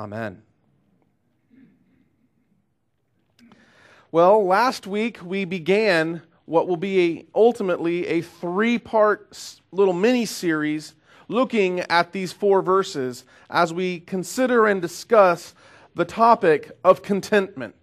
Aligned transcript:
Amen. 0.00 0.40
Well, 4.10 4.46
last 4.46 4.86
week 4.86 5.18
we 5.22 5.44
began 5.44 6.22
what 6.46 6.66
will 6.66 6.78
be 6.78 7.18
a, 7.18 7.26
ultimately 7.34 8.06
a 8.06 8.22
three 8.22 8.78
part 8.78 9.60
little 9.70 9.92
mini 9.92 10.24
series 10.24 10.94
looking 11.28 11.80
at 11.80 12.12
these 12.12 12.32
four 12.32 12.62
verses 12.62 13.26
as 13.50 13.74
we 13.74 14.00
consider 14.00 14.66
and 14.66 14.80
discuss 14.80 15.52
the 15.94 16.06
topic 16.06 16.72
of 16.82 17.02
contentment. 17.02 17.74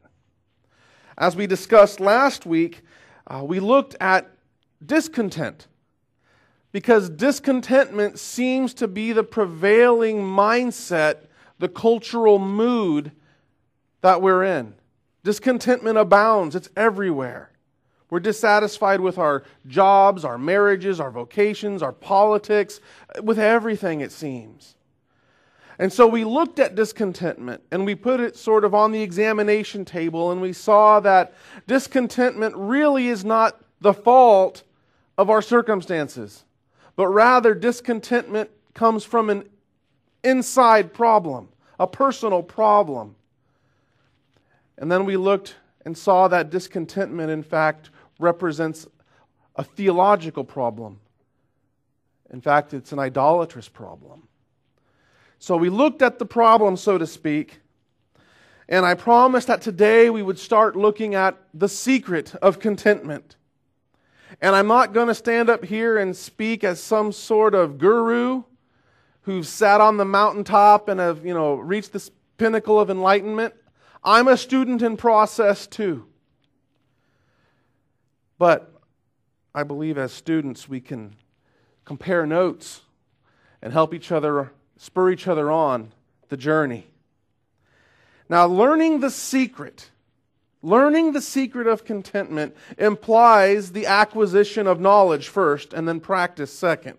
As 1.19 1.35
we 1.35 1.45
discussed 1.45 1.99
last 1.99 2.47
week, 2.47 2.81
uh, 3.27 3.43
we 3.43 3.59
looked 3.59 3.95
at 4.01 4.27
discontent 4.83 5.67
because 6.71 7.11
discontentment 7.11 8.17
seems 8.17 8.73
to 8.73 8.87
be 8.87 9.13
the 9.13 9.23
prevailing 9.23 10.17
mindset, 10.17 11.26
the 11.59 11.69
cultural 11.69 12.39
mood 12.39 13.11
that 14.01 14.21
we're 14.21 14.43
in. 14.43 14.73
Discontentment 15.23 15.97
abounds, 15.97 16.55
it's 16.55 16.69
everywhere. 16.75 17.51
We're 18.09 18.19
dissatisfied 18.21 19.01
with 19.01 19.17
our 19.17 19.43
jobs, 19.67 20.23
our 20.23 20.37
marriages, 20.37 20.99
our 20.99 21.11
vocations, 21.11 21.83
our 21.83 21.91
politics, 21.91 22.79
with 23.21 23.37
everything, 23.37 23.99
it 24.01 24.11
seems. 24.11 24.75
And 25.79 25.91
so 25.93 26.07
we 26.07 26.23
looked 26.23 26.59
at 26.59 26.75
discontentment 26.75 27.61
and 27.71 27.85
we 27.85 27.93
put 27.93 28.19
it 28.19 28.35
sort 28.35 28.63
of 28.63 28.73
on 28.73 28.91
the 28.91 29.01
examination 29.01 29.85
table 29.85 30.31
and 30.31 30.41
we 30.41 30.53
saw 30.53 30.99
that 31.01 31.33
discontentment 31.67 32.55
really 32.55 33.09
is 33.09 33.23
not 33.23 33.61
the 33.81 33.93
fault 33.93 34.63
of 35.17 35.29
our 35.29 35.41
circumstances, 35.41 36.45
but 36.95 37.07
rather 37.07 37.53
discontentment 37.53 38.49
comes 38.73 39.03
from 39.03 39.29
an 39.29 39.47
inside 40.23 40.93
problem, 40.93 41.49
a 41.79 41.87
personal 41.87 42.43
problem. 42.43 43.15
And 44.77 44.91
then 44.91 45.05
we 45.05 45.17
looked 45.17 45.55
and 45.85 45.97
saw 45.97 46.27
that 46.27 46.49
discontentment, 46.49 47.31
in 47.31 47.43
fact, 47.43 47.89
represents 48.19 48.87
a 49.55 49.63
theological 49.63 50.43
problem. 50.43 50.99
In 52.31 52.41
fact, 52.41 52.73
it's 52.73 52.91
an 52.91 52.99
idolatrous 52.99 53.69
problem. 53.69 54.27
So 55.39 55.55
we 55.55 55.69
looked 55.69 56.01
at 56.01 56.19
the 56.19 56.25
problem, 56.25 56.77
so 56.77 56.97
to 56.97 57.07
speak, 57.07 57.59
and 58.69 58.85
I 58.85 58.95
promised 58.95 59.47
that 59.47 59.61
today 59.61 60.09
we 60.09 60.21
would 60.21 60.37
start 60.37 60.75
looking 60.75 61.15
at 61.15 61.37
the 61.53 61.69
secret 61.69 62.35
of 62.35 62.59
contentment. 62.59 63.37
And 64.41 64.55
I'm 64.55 64.67
not 64.67 64.93
going 64.93 65.07
to 65.07 65.15
stand 65.15 65.49
up 65.49 65.63
here 65.63 65.97
and 65.97 66.15
speak 66.15 66.63
as 66.63 66.81
some 66.81 67.11
sort 67.13 67.55
of 67.55 67.77
guru 67.77 68.43
who's 69.27 69.49
sat 69.49 69.81
on 69.81 69.97
the 69.97 70.05
mountaintop 70.05 70.87
and 70.87 71.01
have, 71.01 71.25
you 71.25 71.33
know, 71.33 71.55
reached 71.55 71.91
this 71.91 72.09
pinnacle 72.37 72.79
of 72.79 72.89
enlightenment. 72.89 73.53
I'm 74.01 74.29
a 74.29 74.37
student 74.37 74.81
in 74.81 74.95
process 74.95 75.67
too. 75.67 76.05
But 78.39 78.71
I 79.53 79.63
believe 79.63 79.97
as 79.97 80.13
students 80.13 80.69
we 80.69 80.79
can 80.79 81.17
compare 81.83 82.25
notes 82.25 82.83
and 83.61 83.73
help 83.73 83.93
each 83.93 84.13
other 84.13 84.53
spur 84.77 85.11
each 85.11 85.27
other 85.27 85.51
on 85.51 85.91
the 86.29 86.37
journey. 86.37 86.87
Now, 88.29 88.45
learning 88.45 89.01
the 89.01 89.11
secret, 89.11 89.91
learning 90.61 91.11
the 91.11 91.21
secret 91.21 91.67
of 91.67 91.83
contentment 91.83 92.55
implies 92.77 93.73
the 93.73 93.87
acquisition 93.87 94.67
of 94.67 94.79
knowledge 94.79 95.27
first 95.27 95.73
and 95.73 95.85
then 95.85 95.99
practice 95.99 96.53
second. 96.53 96.97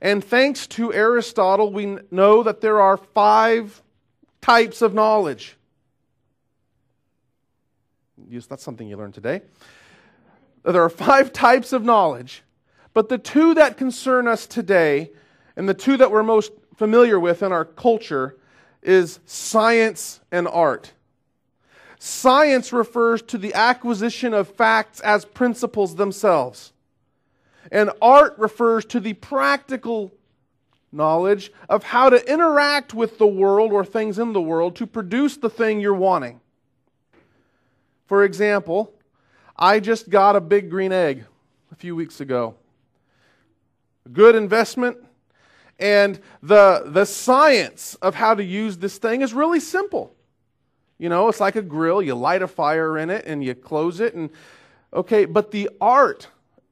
And 0.00 0.24
thanks 0.24 0.66
to 0.68 0.92
Aristotle, 0.92 1.72
we 1.72 1.98
know 2.10 2.42
that 2.42 2.60
there 2.60 2.80
are 2.80 2.96
five 2.96 3.82
types 4.40 4.82
of 4.82 4.94
knowledge. 4.94 5.56
That's 8.48 8.62
something 8.62 8.88
you 8.88 8.96
learned 8.96 9.14
today. 9.14 9.42
There 10.64 10.82
are 10.82 10.90
five 10.90 11.32
types 11.32 11.72
of 11.72 11.82
knowledge, 11.82 12.42
but 12.94 13.08
the 13.08 13.18
two 13.18 13.54
that 13.54 13.76
concern 13.76 14.28
us 14.28 14.46
today 14.46 15.10
and 15.56 15.68
the 15.68 15.74
two 15.74 15.96
that 15.96 16.10
we're 16.10 16.22
most 16.22 16.52
familiar 16.76 17.18
with 17.18 17.42
in 17.42 17.52
our 17.52 17.64
culture 17.64 18.36
is 18.82 19.20
science 19.26 20.20
and 20.30 20.46
art. 20.48 20.92
Science 21.98 22.72
refers 22.72 23.20
to 23.22 23.36
the 23.36 23.52
acquisition 23.52 24.32
of 24.32 24.48
facts 24.48 25.00
as 25.00 25.24
principles 25.24 25.96
themselves. 25.96 26.72
And 27.70 27.90
art 28.00 28.38
refers 28.38 28.84
to 28.86 29.00
the 29.00 29.12
practical 29.14 30.12
knowledge 30.92 31.52
of 31.68 31.84
how 31.84 32.10
to 32.10 32.32
interact 32.32 32.94
with 32.94 33.18
the 33.18 33.26
world 33.26 33.72
or 33.72 33.84
things 33.84 34.18
in 34.18 34.32
the 34.32 34.40
world 34.40 34.76
to 34.76 34.86
produce 34.86 35.36
the 35.36 35.50
thing 35.50 35.80
you're 35.80 35.94
wanting. 35.94 36.40
For 38.06 38.24
example, 38.24 38.92
I 39.56 39.78
just 39.78 40.10
got 40.10 40.34
a 40.36 40.40
big 40.40 40.70
green 40.70 40.92
egg 40.92 41.24
a 41.70 41.76
few 41.76 41.94
weeks 41.94 42.20
ago. 42.20 42.56
Good 44.12 44.34
investment, 44.34 44.96
and 45.78 46.20
the, 46.42 46.82
the 46.86 47.04
science 47.04 47.94
of 47.96 48.14
how 48.14 48.34
to 48.34 48.42
use 48.42 48.78
this 48.78 48.98
thing 48.98 49.22
is 49.22 49.32
really 49.32 49.60
simple. 49.60 50.14
You 50.98 51.08
know, 51.08 51.28
it's 51.28 51.40
like 51.40 51.56
a 51.56 51.62
grill. 51.62 52.02
You 52.02 52.14
light 52.14 52.42
a 52.42 52.48
fire 52.48 52.98
in 52.98 53.08
it 53.08 53.24
and 53.26 53.42
you 53.42 53.54
close 53.54 54.00
it. 54.00 54.14
And 54.14 54.28
okay, 54.92 55.24
but 55.24 55.50
the 55.50 55.70
art 55.80 56.28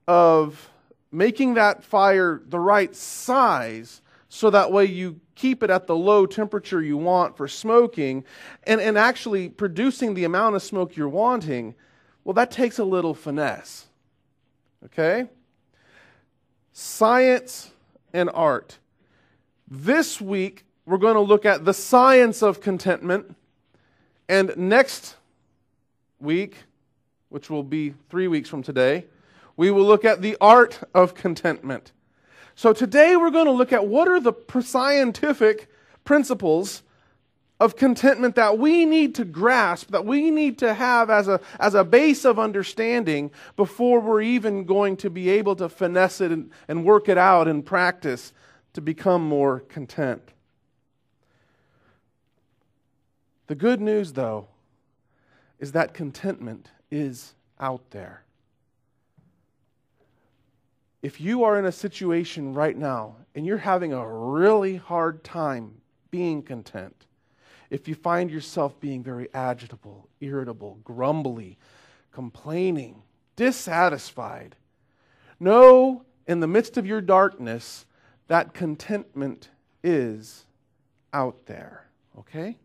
of 0.06 0.70
making 1.10 1.54
that 1.54 1.82
fire 1.84 2.42
the 2.46 2.60
right 2.60 2.94
size 2.94 4.02
so 4.28 4.50
that 4.50 4.70
way 4.70 4.84
you 4.84 5.20
keep 5.34 5.62
it 5.62 5.70
at 5.70 5.86
the 5.86 5.96
low 5.96 6.26
temperature 6.26 6.82
you 6.82 6.96
want 6.96 7.36
for 7.36 7.48
smoking 7.48 8.24
and, 8.64 8.80
and 8.80 8.98
actually 8.98 9.48
producing 9.48 10.14
the 10.14 10.24
amount 10.24 10.56
of 10.56 10.62
smoke 10.62 10.96
you're 10.96 11.08
wanting, 11.08 11.74
well, 12.24 12.34
that 12.34 12.50
takes 12.50 12.78
a 12.78 12.84
little 12.84 13.14
finesse. 13.14 13.86
Okay? 14.84 15.28
Science 16.72 17.70
and 18.12 18.28
art. 18.34 18.78
This 19.66 20.20
week, 20.20 20.64
we're 20.84 20.98
going 20.98 21.14
to 21.14 21.20
look 21.20 21.46
at 21.46 21.64
the 21.64 21.74
science 21.74 22.42
of 22.42 22.60
contentment. 22.60 23.34
And 24.28 24.56
next 24.56 25.16
week, 26.20 26.56
which 27.28 27.50
will 27.50 27.62
be 27.62 27.94
three 28.08 28.28
weeks 28.28 28.48
from 28.48 28.62
today, 28.62 29.06
we 29.58 29.72
will 29.72 29.84
look 29.84 30.04
at 30.04 30.22
the 30.22 30.36
art 30.40 30.78
of 30.94 31.14
contentment. 31.14 31.90
So 32.54 32.72
today 32.72 33.16
we're 33.16 33.32
going 33.32 33.46
to 33.46 33.52
look 33.52 33.72
at 33.72 33.86
what 33.86 34.06
are 34.06 34.20
the 34.20 34.32
scientific 34.62 35.68
principles 36.04 36.84
of 37.58 37.74
contentment 37.74 38.36
that 38.36 38.56
we 38.56 38.84
need 38.84 39.16
to 39.16 39.24
grasp, 39.24 39.90
that 39.90 40.06
we 40.06 40.30
need 40.30 40.58
to 40.58 40.74
have 40.74 41.10
as 41.10 41.26
a, 41.26 41.40
as 41.58 41.74
a 41.74 41.82
base 41.82 42.24
of 42.24 42.38
understanding 42.38 43.32
before 43.56 43.98
we're 43.98 44.22
even 44.22 44.62
going 44.62 44.96
to 44.98 45.10
be 45.10 45.28
able 45.28 45.56
to 45.56 45.68
finesse 45.68 46.20
it 46.20 46.30
and, 46.30 46.52
and 46.68 46.84
work 46.84 47.08
it 47.08 47.18
out 47.18 47.48
in 47.48 47.60
practice 47.60 48.32
to 48.74 48.80
become 48.80 49.28
more 49.28 49.58
content. 49.58 50.22
The 53.48 53.56
good 53.56 53.80
news, 53.80 54.12
though, 54.12 54.46
is 55.58 55.72
that 55.72 55.94
contentment 55.94 56.70
is 56.92 57.34
out 57.58 57.90
there. 57.90 58.22
If 61.02 61.20
you 61.20 61.44
are 61.44 61.58
in 61.58 61.64
a 61.64 61.72
situation 61.72 62.54
right 62.54 62.76
now 62.76 63.16
and 63.34 63.46
you're 63.46 63.58
having 63.58 63.92
a 63.92 64.06
really 64.06 64.76
hard 64.76 65.22
time 65.22 65.80
being 66.10 66.42
content, 66.42 67.06
if 67.70 67.86
you 67.86 67.94
find 67.94 68.30
yourself 68.30 68.78
being 68.80 69.02
very 69.02 69.26
agitable, 69.26 70.06
irritable, 70.20 70.78
grumbly, 70.82 71.58
complaining, 72.10 73.02
dissatisfied, 73.36 74.56
know 75.38 76.04
in 76.26 76.40
the 76.40 76.46
midst 76.48 76.76
of 76.76 76.86
your 76.86 77.00
darkness 77.00 77.86
that 78.26 78.52
contentment 78.52 79.50
is 79.84 80.46
out 81.12 81.46
there. 81.46 81.86
Okay? 82.18 82.56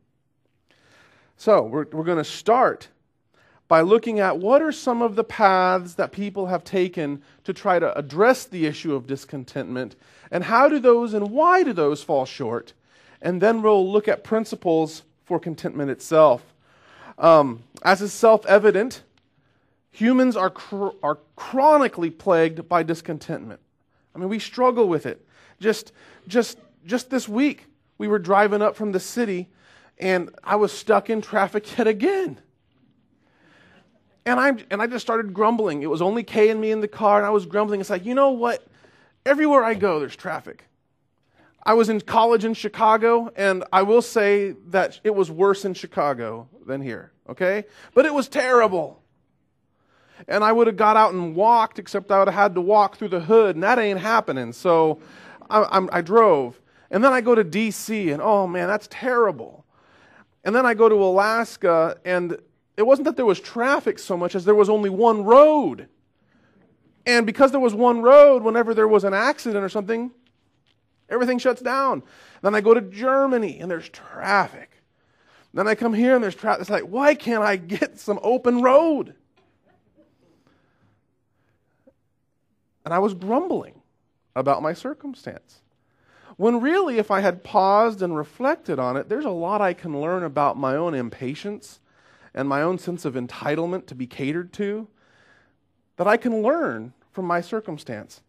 So, 1.38 1.64
we're, 1.64 1.86
we're 1.91 2.03
going 2.03 2.18
to 2.18 2.24
start 2.24 2.88
by 3.73 3.81
looking 3.81 4.20
at 4.20 4.37
what 4.37 4.61
are 4.61 4.72
some 4.72 5.02
of 5.02 5.16
the 5.16 5.23
paths 5.23 5.96
that 5.96 6.11
people 6.11 6.46
have 6.46 6.64
taken 6.64 7.20
to 7.43 7.52
try 7.52 7.79
to 7.79 7.97
address 7.97 8.46
the 8.46 8.67
issue 8.67 8.93
of 8.93 9.08
discontentment, 9.08 9.96
and 10.29 10.43
how 10.43 10.70
do 10.70 10.78
those 10.78 11.16
and 11.16 11.31
why 11.31 11.64
do 11.64 11.73
those 11.73 12.03
fall 12.03 12.23
short? 12.23 12.73
And 13.20 13.41
then 13.41 13.64
we'll 13.64 13.91
look 13.91 14.08
at 14.08 14.23
principles 14.23 15.02
for 15.25 15.40
contentment 15.40 15.90
itself. 15.90 16.53
Um, 17.17 17.64
as 17.81 17.99
is 17.99 18.14
self 18.14 18.46
evident, 18.46 19.02
humans 19.90 20.37
are, 20.37 20.52
cr- 20.52 20.96
are 21.02 21.17
chronically 21.35 22.11
plagued 22.11 22.69
by 22.69 22.84
discontentment. 22.84 23.59
I 24.14 24.19
mean, 24.19 24.29
we 24.29 24.37
struggle 24.37 24.87
with 24.87 25.08
it. 25.08 25.26
Just, 25.59 25.93
just, 26.28 26.59
just 26.85 27.09
this 27.09 27.28
week, 27.28 27.66
we 27.97 28.08
were 28.08 28.19
driving 28.19 28.61
up 28.61 28.76
from 28.76 28.91
the 28.91 28.99
city 28.99 29.47
and 29.97 30.29
I 30.43 30.58
was 30.58 30.72
stuck 30.72 31.09
in 31.09 31.23
traffic 31.23 31.66
yet 31.79 31.87
again. 31.87 32.40
And 34.25 34.40
I, 34.40 34.53
and 34.72 34.81
I 34.81 34.87
just 34.87 35.05
started 35.05 35.34
grumbling. 35.34 35.84
It 35.84 35.90
was 35.90 36.02
only 36.02 36.23
Kay 36.23 36.49
and 36.49 36.61
me 36.61 36.72
in 36.72 36.81
the 36.81 36.87
car, 36.87 37.17
and 37.17 37.25
I 37.25 37.29
was 37.29 37.46
grumbling. 37.46 37.81
It's 37.81 37.90
like, 37.90 38.05
you 38.05 38.16
know 38.16 38.29
what? 38.29 38.66
Everywhere 39.25 39.64
I 39.64 39.73
go, 39.73 39.99
there's 39.99 40.16
traffic. 40.16 40.66
I 41.66 41.73
was 41.73 41.90
in 41.90 42.02
college 42.02 42.43
in 42.43 42.53
Chicago, 42.53 43.31
and 43.35 43.64
I 43.72 43.84
will 43.84 44.02
say 44.02 44.55
that 44.67 44.99
it 45.03 45.16
was 45.16 45.31
worse 45.31 45.64
in 45.66 45.73
Chicago 45.73 46.47
than 46.66 46.81
here, 46.81 47.11
okay? 47.29 47.66
But 47.93 48.05
it 48.05 48.14
was 48.14 48.28
terrible. 48.28 49.02
And 50.28 50.43
I 50.43 50.52
would 50.52 50.67
have 50.67 50.78
got 50.78 50.97
out 50.97 51.14
and 51.14 51.35
walked, 51.35 51.79
except 51.79 52.11
I 52.11 52.19
would 52.19 52.28
have 52.28 52.35
had 52.35 52.55
to 52.55 52.61
walk 52.61 52.97
through 52.97 53.09
the 53.09 53.22
hood, 53.22 53.55
and 53.55 53.64
that 53.64 53.79
ain't 53.79 53.99
happening. 53.99 54.52
So 54.53 54.99
I, 55.49 55.85
I 55.91 56.02
drove. 56.02 56.59
And 56.91 57.03
then 57.03 57.14
I 57.14 57.22
go 57.22 57.34
to 57.34 57.43
D.C., 57.43 58.11
and 58.11 58.22
oh 58.22 58.46
man, 58.46 58.67
that's 58.67 58.87
terrible. 58.90 59.66
And 60.43 60.53
then 60.53 60.66
I 60.66 60.73
go 60.73 60.90
to 60.90 60.96
Alaska, 60.96 61.97
and 62.03 62.37
it 62.75 62.84
wasn't 62.84 63.05
that 63.05 63.16
there 63.16 63.25
was 63.25 63.40
traffic 63.40 63.99
so 63.99 64.17
much 64.17 64.35
as 64.35 64.46
there 64.46 64.55
was 64.55 64.70
only 64.70 64.90
one 64.90 65.23
road. 65.23 65.87
And 67.05 67.25
because 67.25 67.52
there 67.52 67.59
was 67.59 67.75
one 67.75 68.02
road, 68.02 68.43
whenever 68.43 68.73
there 68.73 68.87
was 68.87 69.03
an 69.03 69.14
accident 69.14 69.64
or 69.64 69.70
something, 69.70 70.11
everything 71.09 71.37
shuts 71.37 71.61
down. 71.61 72.03
Then 72.41 72.55
I 72.55 72.61
go 72.61 72.73
to 72.73 72.81
Germany 72.81 73.59
and 73.59 73.70
there's 73.70 73.90
traffic. 73.90 74.72
Then 75.53 75.67
I 75.67 75.75
come 75.75 75.93
here 75.93 76.16
and 76.16 76.23
there's 76.23 76.35
traffic. 76.35 76.61
It's 76.61 76.70
like, 76.70 76.84
why 76.84 77.14
can't 77.14 77.43
I 77.43 77.58
get 77.58 77.99
some 77.99 78.20
open 78.23 78.61
road? 78.61 79.14
And 82.85 82.93
I 82.93 82.99
was 82.99 83.14
grumbling 83.14 83.81
about 84.35 84.64
my 84.64 84.73
circumstance. 84.73 85.61
When 86.37 86.59
really, 86.59 86.97
if 86.97 87.11
I 87.11 87.19
had 87.22 87.43
paused 87.43 88.02
and 88.02 88.17
reflected 88.17 88.79
on 88.79 88.97
it, 88.97 89.08
there's 89.08 89.26
a 89.26 89.29
lot 89.29 89.61
I 89.61 89.73
can 89.73 90.02
learn 90.02 90.23
about 90.23 90.58
my 90.58 90.76
own 90.76 90.96
impatience 90.96 91.79
and 92.34 92.47
my 92.47 92.62
own 92.62 92.78
sense 92.78 93.06
of 93.06 93.14
entitlement 93.14 93.85
to 93.88 93.96
be 93.96 94.08
catered 94.08 94.52
to 94.53 94.88
that 95.97 96.08
I 96.08 96.18
can 96.18 96.41
learn 96.41 96.94
from 97.12 97.26
my 97.26 97.41
circumstance. 97.41 98.22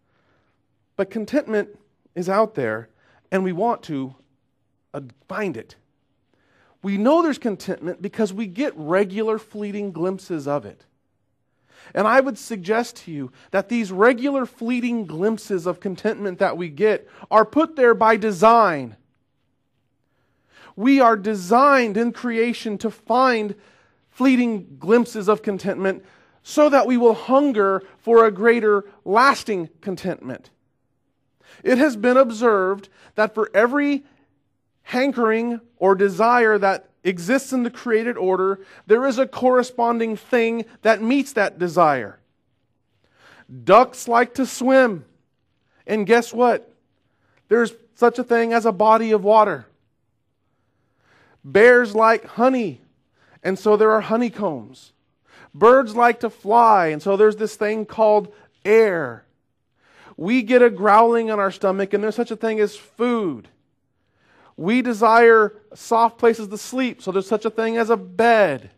But 0.97 1.11
contentment 1.11 1.71
is 2.15 2.29
out 2.29 2.55
there, 2.55 2.89
and 3.31 3.43
we 3.43 3.53
want 3.53 3.83
to 3.85 4.15
find 5.29 5.57
it. 5.57 5.77
We 6.83 6.99
know 6.99 7.23
there's 7.23 7.39
contentment 7.39 8.03
because 8.03 8.33
we 8.33 8.47
get 8.47 8.75
regular 8.77 9.39
fleeting 9.39 9.91
glimpses 9.91 10.47
of 10.47 10.67
it. 10.67 10.85
And 11.95 12.07
I 12.07 12.21
would 12.21 12.39
suggest 12.39 12.97
to 12.97 13.11
you 13.11 13.33
that 13.51 13.69
these 13.69 13.91
regular 13.91 14.47
fleeting 14.47 15.07
glimpses 15.07 15.67
of 15.67 15.81
contentment 15.81 16.39
that 16.39 16.57
we 16.57 16.69
get 16.69 17.09
are 17.31 17.45
put 17.45 17.77
there 17.77 17.95
by 17.95 18.17
design. 18.17 18.97
We 20.77 21.01
are 21.01 21.17
designed 21.17 21.97
in 21.97 22.13
creation 22.13 22.79
to 22.79 22.91
find 22.91 23.55
fleeting 24.15 24.77
glimpses 24.79 25.29
of 25.29 25.43
contentment 25.43 26.05
so 26.43 26.69
that 26.69 26.87
we 26.87 26.97
will 26.97 27.15
hunger 27.15 27.83
for 27.99 28.25
a 28.25 28.31
greater 28.31 28.85
lasting 29.05 29.69
contentment. 29.81 30.51
It 31.63 31.79
has 31.79 31.97
been 31.97 32.17
observed 32.17 32.89
that 33.17 33.35
for 33.35 33.51
every 33.53 34.05
hankering 34.83 35.61
or 35.79 35.95
desire 35.95 36.59
that 36.59 36.91
exists 37.03 37.53
in 37.53 37.65
the 37.65 37.71
created 37.71 38.17
order, 38.17 38.61
there 38.87 39.07
is 39.07 39.19
a 39.19 39.27
corresponding 39.27 40.17
thing 40.17 40.65
that 40.83 41.03
meets 41.03 41.33
that 41.33 41.59
desire. 41.59 42.19
Ducks 43.65 44.07
like 44.07 44.35
to 44.35 44.47
swim. 44.47 45.05
And 45.87 46.07
guess 46.07 46.33
what? 46.33 46.73
There's 47.49 47.75
such 47.95 48.19
a 48.19 48.25
thing 48.25 48.53
as 48.53 48.65
a 48.65 48.73
body 48.73 49.13
of 49.13 49.25
water. 49.25 49.67
Bears 51.45 51.95
like 51.95 52.25
honey, 52.25 52.81
and 53.45 53.59
so 53.59 53.77
there 53.77 53.93
are 53.93 54.01
honeycombs. 54.01 54.93
Birds 55.55 55.95
like 55.95 56.21
to 56.21 56.31
fly, 56.31 56.89
and 56.89 57.01
so 57.01 57.17
there's 57.17 57.37
this 57.37 57.55
thing 57.55 57.85
called 57.87 58.33
air. 58.65 59.25
We 60.17 60.43
get 60.43 60.63
a 60.63 60.71
growling 60.71 61.29
in 61.29 61.39
our 61.39 61.51
stomach, 61.51 61.93
and 61.93 62.03
there's 62.03 62.17
such 62.17 62.31
a 62.31 62.37
thing 62.37 62.59
as 62.59 62.75
food. 62.75 63.49
We 64.57 64.83
desire 64.83 65.55
soft 65.75 66.19
places 66.19 66.49
to 66.49 66.59
sleep, 66.59 67.03
so 67.03 67.13
there's 67.13 67.29
such 67.29 67.45
a 67.45 67.51
thing 67.51 67.77
as 67.77 67.91
a 67.91 67.97
bed. 67.97 68.71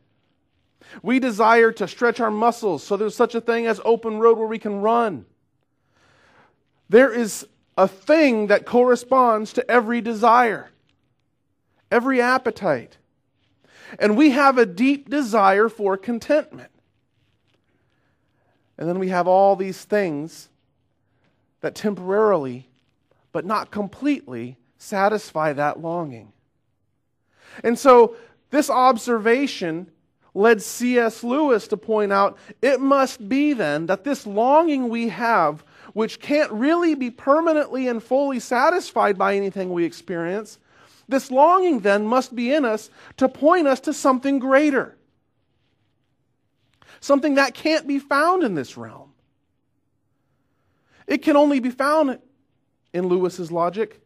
We 1.02 1.18
desire 1.18 1.72
to 1.72 1.88
stretch 1.88 2.20
our 2.20 2.30
muscles, 2.30 2.82
so 2.82 2.96
there's 2.96 3.16
such 3.16 3.34
a 3.34 3.40
thing 3.40 3.66
as 3.66 3.80
open 3.84 4.18
road 4.18 4.38
where 4.38 4.46
we 4.46 4.58
can 4.58 4.80
run. 4.80 5.26
There 6.88 7.12
is 7.12 7.46
a 7.76 7.88
thing 7.88 8.46
that 8.46 8.64
corresponds 8.64 9.52
to 9.54 9.70
every 9.70 10.00
desire, 10.00 10.70
every 11.90 12.20
appetite. 12.20 12.96
And 13.98 14.16
we 14.16 14.30
have 14.30 14.58
a 14.58 14.66
deep 14.66 15.08
desire 15.08 15.68
for 15.68 15.96
contentment. 15.96 16.70
And 18.78 18.88
then 18.88 18.98
we 18.98 19.08
have 19.08 19.26
all 19.26 19.56
these 19.56 19.84
things 19.84 20.48
that 21.60 21.74
temporarily, 21.74 22.68
but 23.32 23.44
not 23.44 23.70
completely, 23.70 24.56
satisfy 24.78 25.52
that 25.54 25.80
longing. 25.80 26.32
And 27.64 27.78
so, 27.78 28.16
this 28.50 28.68
observation 28.70 29.90
led 30.34 30.62
C.S. 30.62 31.24
Lewis 31.24 31.66
to 31.68 31.76
point 31.76 32.12
out 32.12 32.36
it 32.60 32.80
must 32.80 33.28
be 33.28 33.54
then 33.54 33.86
that 33.86 34.04
this 34.04 34.26
longing 34.26 34.88
we 34.88 35.08
have, 35.08 35.64
which 35.94 36.20
can't 36.20 36.52
really 36.52 36.94
be 36.94 37.10
permanently 37.10 37.88
and 37.88 38.02
fully 38.02 38.38
satisfied 38.38 39.16
by 39.16 39.34
anything 39.34 39.72
we 39.72 39.84
experience, 39.84 40.58
this 41.08 41.30
longing 41.30 41.80
then 41.80 42.06
must 42.06 42.34
be 42.34 42.52
in 42.52 42.64
us 42.64 42.90
to 43.16 43.28
point 43.28 43.66
us 43.66 43.80
to 43.80 43.92
something 43.92 44.38
greater. 44.38 44.96
Something 47.00 47.36
that 47.36 47.54
can't 47.54 47.86
be 47.86 47.98
found 47.98 48.42
in 48.42 48.54
this 48.54 48.76
realm. 48.76 49.12
It 51.06 51.22
can 51.22 51.36
only 51.36 51.60
be 51.60 51.70
found, 51.70 52.18
in 52.92 53.06
Lewis's 53.06 53.52
logic, 53.52 54.00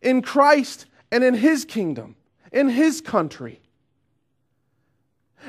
in 0.00 0.22
Christ 0.22 0.86
and 1.10 1.24
in 1.24 1.34
His 1.34 1.64
kingdom, 1.64 2.14
in 2.52 2.68
His 2.68 3.00
country. 3.00 3.60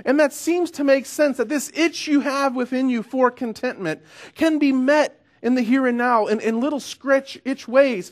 And 0.05 0.19
that 0.19 0.33
seems 0.33 0.71
to 0.71 0.83
make 0.83 1.05
sense 1.05 1.37
that 1.37 1.49
this 1.49 1.71
itch 1.75 2.07
you 2.07 2.21
have 2.21 2.55
within 2.55 2.89
you 2.89 3.03
for 3.03 3.29
contentment 3.31 4.01
can 4.35 4.59
be 4.59 4.71
met 4.71 5.23
in 5.41 5.55
the 5.55 5.61
here 5.61 5.87
and 5.87 5.97
now 5.97 6.27
in, 6.27 6.39
in 6.39 6.59
little 6.59 6.79
scratch 6.79 7.37
itch 7.45 7.67
ways. 7.67 8.11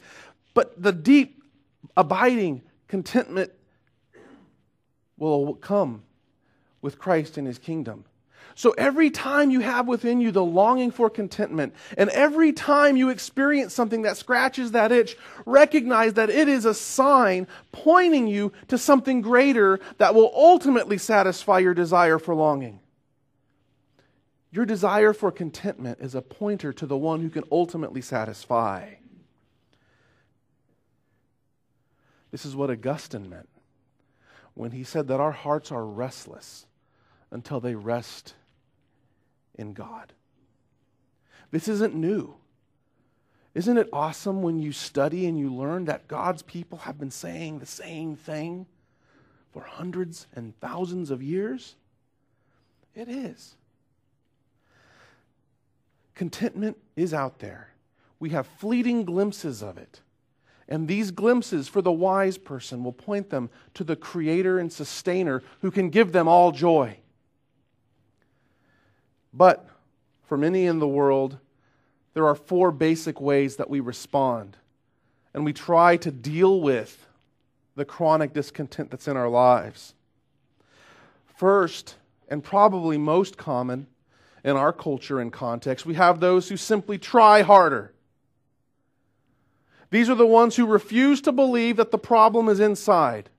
But 0.54 0.82
the 0.82 0.92
deep, 0.92 1.37
abiding 1.98 2.62
contentment 2.88 3.52
will 5.18 5.56
come 5.56 6.04
with 6.82 7.00
Christ 7.00 7.38
and 7.38 7.48
his 7.48 7.58
kingdom. 7.58 8.06
So 8.56 8.72
every 8.72 9.10
time 9.10 9.52
you 9.52 9.60
have 9.60 9.88
within 9.88 10.22
you 10.22 10.32
the 10.32 10.44
longing 10.44 10.90
for 10.90 11.10
contentment, 11.10 11.76
and 11.98 12.10
every 12.12 12.54
time 12.54 12.98
you 12.98 13.10
experience 13.10 13.74
something 13.74 14.04
that 14.04 14.18
scratches 14.18 14.72
that 14.72 14.92
itch, 14.92 15.18
recognize 15.46 16.14
that 16.14 16.30
it 16.30 16.48
is 16.48 16.66
a 16.66 16.74
sign 16.74 17.48
pointing 17.72 18.28
you 18.28 18.52
to 18.68 18.78
something 18.78 19.22
greater 19.22 19.80
that 19.98 20.16
will 20.16 20.32
ultimately 20.34 20.98
satisfy 20.98 21.60
your 21.60 21.74
desire 21.74 22.18
for 22.18 22.34
longing. 22.34 22.80
Your 24.52 24.66
desire 24.66 25.14
for 25.14 25.32
contentment 25.32 26.00
is 26.00 26.16
a 26.16 26.22
pointer 26.22 26.74
to 26.74 26.86
the 26.86 26.98
one 26.98 27.22
who 27.22 27.30
can 27.30 27.44
ultimately 27.52 28.02
satisfy. 28.02 28.94
This 32.38 32.46
is 32.46 32.56
what 32.56 32.70
Augustine 32.70 33.32
meant 33.32 33.50
when 34.54 34.70
he 34.70 34.84
said 34.84 35.08
that 35.08 35.20
our 35.20 35.32
hearts 35.32 35.72
are 35.72 35.84
restless 35.84 36.68
until 37.32 37.60
they 37.60 37.74
rest 37.74 38.36
in 39.56 39.74
God. 39.74 40.14
This 41.50 41.68
isn't 41.68 41.96
new. 41.96 42.36
Isn't 43.56 43.80
it 43.80 43.90
awesome 43.92 44.44
when 44.44 44.60
you 44.60 44.72
study 44.72 45.26
and 45.26 45.40
you 45.40 45.52
learn 45.52 45.86
that 45.86 46.08
God's 46.08 46.44
people 46.44 46.78
have 46.78 47.00
been 47.00 47.10
saying 47.10 47.58
the 47.58 47.66
same 47.66 48.16
thing 48.16 48.68
for 49.52 49.64
hundreds 49.64 50.28
and 50.36 50.54
thousands 50.60 51.10
of 51.10 51.24
years? 51.24 51.76
It 52.94 53.10
is. 53.10 53.56
Contentment 56.14 56.78
is 56.96 57.16
out 57.16 57.40
there. 57.40 57.72
We 58.20 58.30
have 58.30 58.46
fleeting 58.46 59.06
glimpses 59.06 59.64
of 59.64 59.80
it. 59.80 60.02
And 60.70 60.88
these 60.88 61.12
glimpses 61.12 61.68
for 61.68 61.82
the 61.82 61.92
wise 61.92 62.38
person 62.38 62.84
will 62.84 62.94
point 62.94 63.30
them 63.30 63.50
to 63.74 63.84
the 63.84 63.96
creator 63.96 64.60
and 64.60 64.72
sustainer 64.72 65.42
who 65.62 65.72
can 65.72 65.90
give 65.90 66.12
them 66.12 66.28
all 66.28 66.52
joy. 66.52 66.98
But 69.34 69.66
for 70.26 70.38
many 70.38 70.66
in 70.66 70.80
the 70.80 70.88
world, 70.88 71.38
there 72.14 72.28
are 72.28 72.36
four 72.36 72.72
basic 72.72 73.22
ways 73.22 73.56
that 73.58 73.70
we 73.70 73.80
respond. 73.80 74.58
And 75.34 75.46
we 75.46 75.54
try 75.54 75.98
to 75.98 76.12
deal 76.12 76.60
with 76.60 77.08
the 77.76 77.86
chronic 77.86 78.34
discontent 78.34 78.90
that's 78.90 79.08
in 79.08 79.16
our 79.16 79.30
lives. 79.30 79.94
First, 81.36 81.96
and 82.28 82.44
probably 82.44 82.98
most 82.98 83.38
common 83.38 83.88
in 84.44 84.58
our 84.58 84.74
culture 84.74 85.20
and 85.20 85.32
context, 85.32 85.86
we 85.86 85.94
have 85.94 86.20
those 86.20 86.50
who 86.50 86.58
simply 86.58 86.98
try 86.98 87.42
harder. 87.42 87.94
These 89.90 90.10
are 90.10 90.16
the 90.16 90.28
ones 90.28 90.56
who 90.56 90.66
refuse 90.66 91.22
to 91.22 91.32
believe 91.32 91.78
that 91.78 91.92
the 91.92 91.98
problem 91.98 92.50
is 92.50 92.60
inside. 92.60 93.30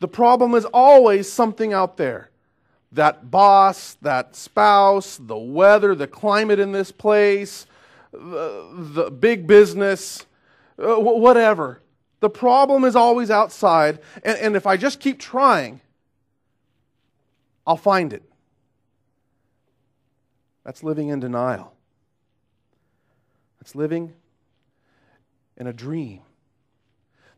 The 0.00 0.08
problem 0.08 0.54
is 0.54 0.64
always 0.66 1.30
something 1.30 1.72
out 1.72 1.96
there 1.96 2.30
that 2.92 3.30
boss, 3.30 3.94
that 4.02 4.36
spouse, 4.36 5.16
the 5.16 5.36
weather, 5.36 5.94
the 5.94 6.06
climate 6.06 6.58
in 6.58 6.72
this 6.72 6.92
place, 6.92 7.66
the, 8.12 8.68
the 8.92 9.10
big 9.10 9.46
business, 9.46 10.26
uh, 10.78 10.96
whatever. 10.96 11.80
The 12.20 12.28
problem 12.28 12.84
is 12.84 12.94
always 12.94 13.30
outside, 13.30 13.98
and, 14.22 14.38
and 14.38 14.56
if 14.56 14.66
I 14.66 14.76
just 14.76 15.00
keep 15.00 15.18
trying, 15.18 15.80
I'll 17.66 17.78
find 17.78 18.12
it. 18.12 18.22
That's 20.64 20.84
living 20.84 21.08
in 21.08 21.18
denial. 21.18 21.72
That's 23.58 23.74
living 23.74 24.12
in 25.56 25.66
a 25.66 25.72
dream 25.72 26.20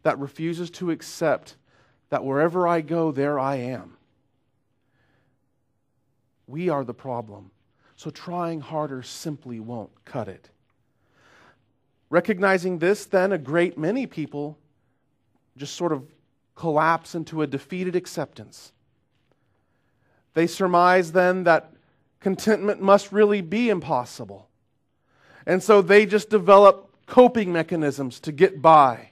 that 0.02 0.18
refuses 0.18 0.70
to 0.70 0.90
accept 0.90 1.56
that 2.10 2.24
wherever 2.24 2.68
I 2.68 2.80
go, 2.80 3.10
there 3.10 3.38
I 3.38 3.56
am. 3.56 3.96
We 6.46 6.68
are 6.68 6.84
the 6.84 6.94
problem. 6.94 7.50
So 7.96 8.10
trying 8.10 8.60
harder 8.60 9.02
simply 9.02 9.60
won't 9.60 9.90
cut 10.04 10.28
it. 10.28 10.50
Recognizing 12.10 12.78
this, 12.78 13.06
then, 13.06 13.32
a 13.32 13.38
great 13.38 13.78
many 13.78 14.06
people 14.06 14.58
just 15.56 15.74
sort 15.74 15.92
of 15.92 16.04
collapse 16.54 17.14
into 17.14 17.42
a 17.42 17.46
defeated 17.46 17.96
acceptance. 17.96 18.72
They 20.34 20.46
surmise 20.46 21.12
then 21.12 21.44
that 21.44 21.72
contentment 22.20 22.80
must 22.80 23.12
really 23.12 23.40
be 23.40 23.70
impossible. 23.70 24.48
And 25.46 25.62
so 25.62 25.82
they 25.82 26.06
just 26.06 26.30
develop 26.30 26.93
coping 27.06 27.52
mechanisms 27.52 28.20
to 28.20 28.32
get 28.32 28.62
by, 28.62 29.10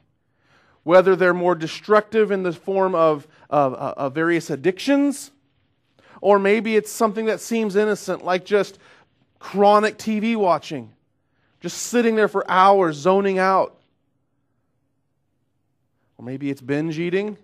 whether 0.83 1.15
they're 1.17 1.35
more 1.35 1.55
destructive 1.55 2.31
in 2.31 2.43
the 2.43 2.53
form 2.53 2.95
of, 2.95 3.27
of, 3.51 3.75
of 3.75 4.15
various 4.15 4.51
addictions, 4.51 5.31
or 6.21 6.39
maybe 6.39 6.77
it's 6.77 6.91
something 6.91 7.27
that 7.27 7.41
seems 7.41 7.77
innocent, 7.77 8.25
like 8.25 8.45
just 8.45 8.79
chronic 9.39 9.99
TV 9.99 10.37
watching, 10.37 10.93
just 11.61 11.79
sitting 11.79 12.17
there 12.17 12.29
for 12.29 12.49
hours, 12.51 12.97
zoning 12.97 13.39
out. 13.39 13.77
Or 16.17 16.25
maybe 16.25 16.51
it's 16.51 16.61
binge 16.61 16.99
eating. 16.99 17.37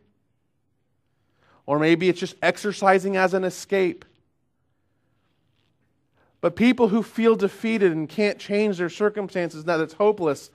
Or 1.66 1.78
maybe 1.78 2.08
it's 2.08 2.20
just 2.20 2.36
exercising 2.40 3.16
as 3.16 3.34
an 3.34 3.44
escape. 3.44 4.04
But 6.40 6.54
people 6.54 6.88
who 6.88 7.02
feel 7.02 7.34
defeated 7.34 7.92
and 7.92 8.08
can't 8.08 8.38
change 8.38 8.78
their 8.78 8.88
circumstances, 8.88 9.64
that 9.64 9.80
it's 9.80 9.94
hopeless, 9.94 10.50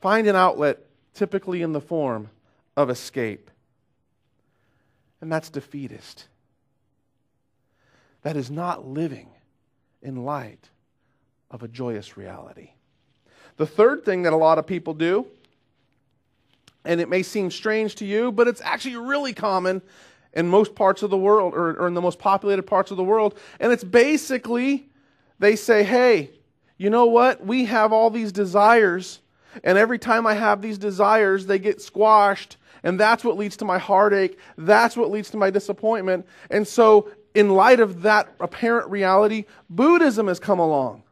find 0.00 0.26
an 0.26 0.36
outlet, 0.36 0.78
typically 1.14 1.62
in 1.62 1.72
the 1.72 1.80
form 1.80 2.30
of 2.76 2.90
escape. 2.90 3.50
And 5.20 5.30
that's 5.30 5.50
defeatist. 5.50 6.26
That 8.22 8.36
is 8.36 8.50
not 8.50 8.86
living 8.86 9.28
in 10.02 10.24
light 10.24 10.68
of 11.50 11.62
a 11.62 11.68
joyous 11.68 12.16
reality. 12.16 12.70
The 13.56 13.66
third 13.66 14.04
thing 14.04 14.22
that 14.22 14.32
a 14.32 14.36
lot 14.36 14.58
of 14.58 14.66
people 14.66 14.94
do, 14.94 15.26
and 16.84 17.00
it 17.00 17.08
may 17.08 17.22
seem 17.22 17.50
strange 17.50 17.94
to 17.96 18.04
you, 18.04 18.32
but 18.32 18.48
it's 18.48 18.62
actually 18.62 18.96
really 18.96 19.32
common 19.32 19.82
in 20.32 20.48
most 20.48 20.74
parts 20.74 21.02
of 21.02 21.10
the 21.10 21.18
world, 21.18 21.54
or, 21.54 21.76
or 21.76 21.86
in 21.86 21.94
the 21.94 22.00
most 22.00 22.18
populated 22.18 22.62
parts 22.62 22.90
of 22.90 22.96
the 22.96 23.04
world, 23.04 23.38
and 23.58 23.72
it's 23.72 23.84
basically 23.84 24.89
they 25.40 25.56
say, 25.56 25.82
hey, 25.82 26.30
you 26.76 26.90
know 26.90 27.06
what? 27.06 27.44
We 27.44 27.64
have 27.64 27.92
all 27.92 28.10
these 28.10 28.30
desires, 28.30 29.20
and 29.64 29.76
every 29.76 29.98
time 29.98 30.26
I 30.26 30.34
have 30.34 30.62
these 30.62 30.78
desires, 30.78 31.46
they 31.46 31.58
get 31.58 31.82
squashed, 31.82 32.56
and 32.84 33.00
that's 33.00 33.24
what 33.24 33.36
leads 33.36 33.56
to 33.58 33.64
my 33.64 33.78
heartache. 33.78 34.38
That's 34.56 34.96
what 34.96 35.10
leads 35.10 35.30
to 35.30 35.36
my 35.36 35.50
disappointment. 35.50 36.26
And 36.50 36.68
so, 36.68 37.10
in 37.34 37.50
light 37.50 37.80
of 37.80 38.02
that 38.02 38.32
apparent 38.38 38.90
reality, 38.90 39.44
Buddhism 39.68 40.28
has 40.28 40.38
come 40.38 40.58
along. 40.58 41.02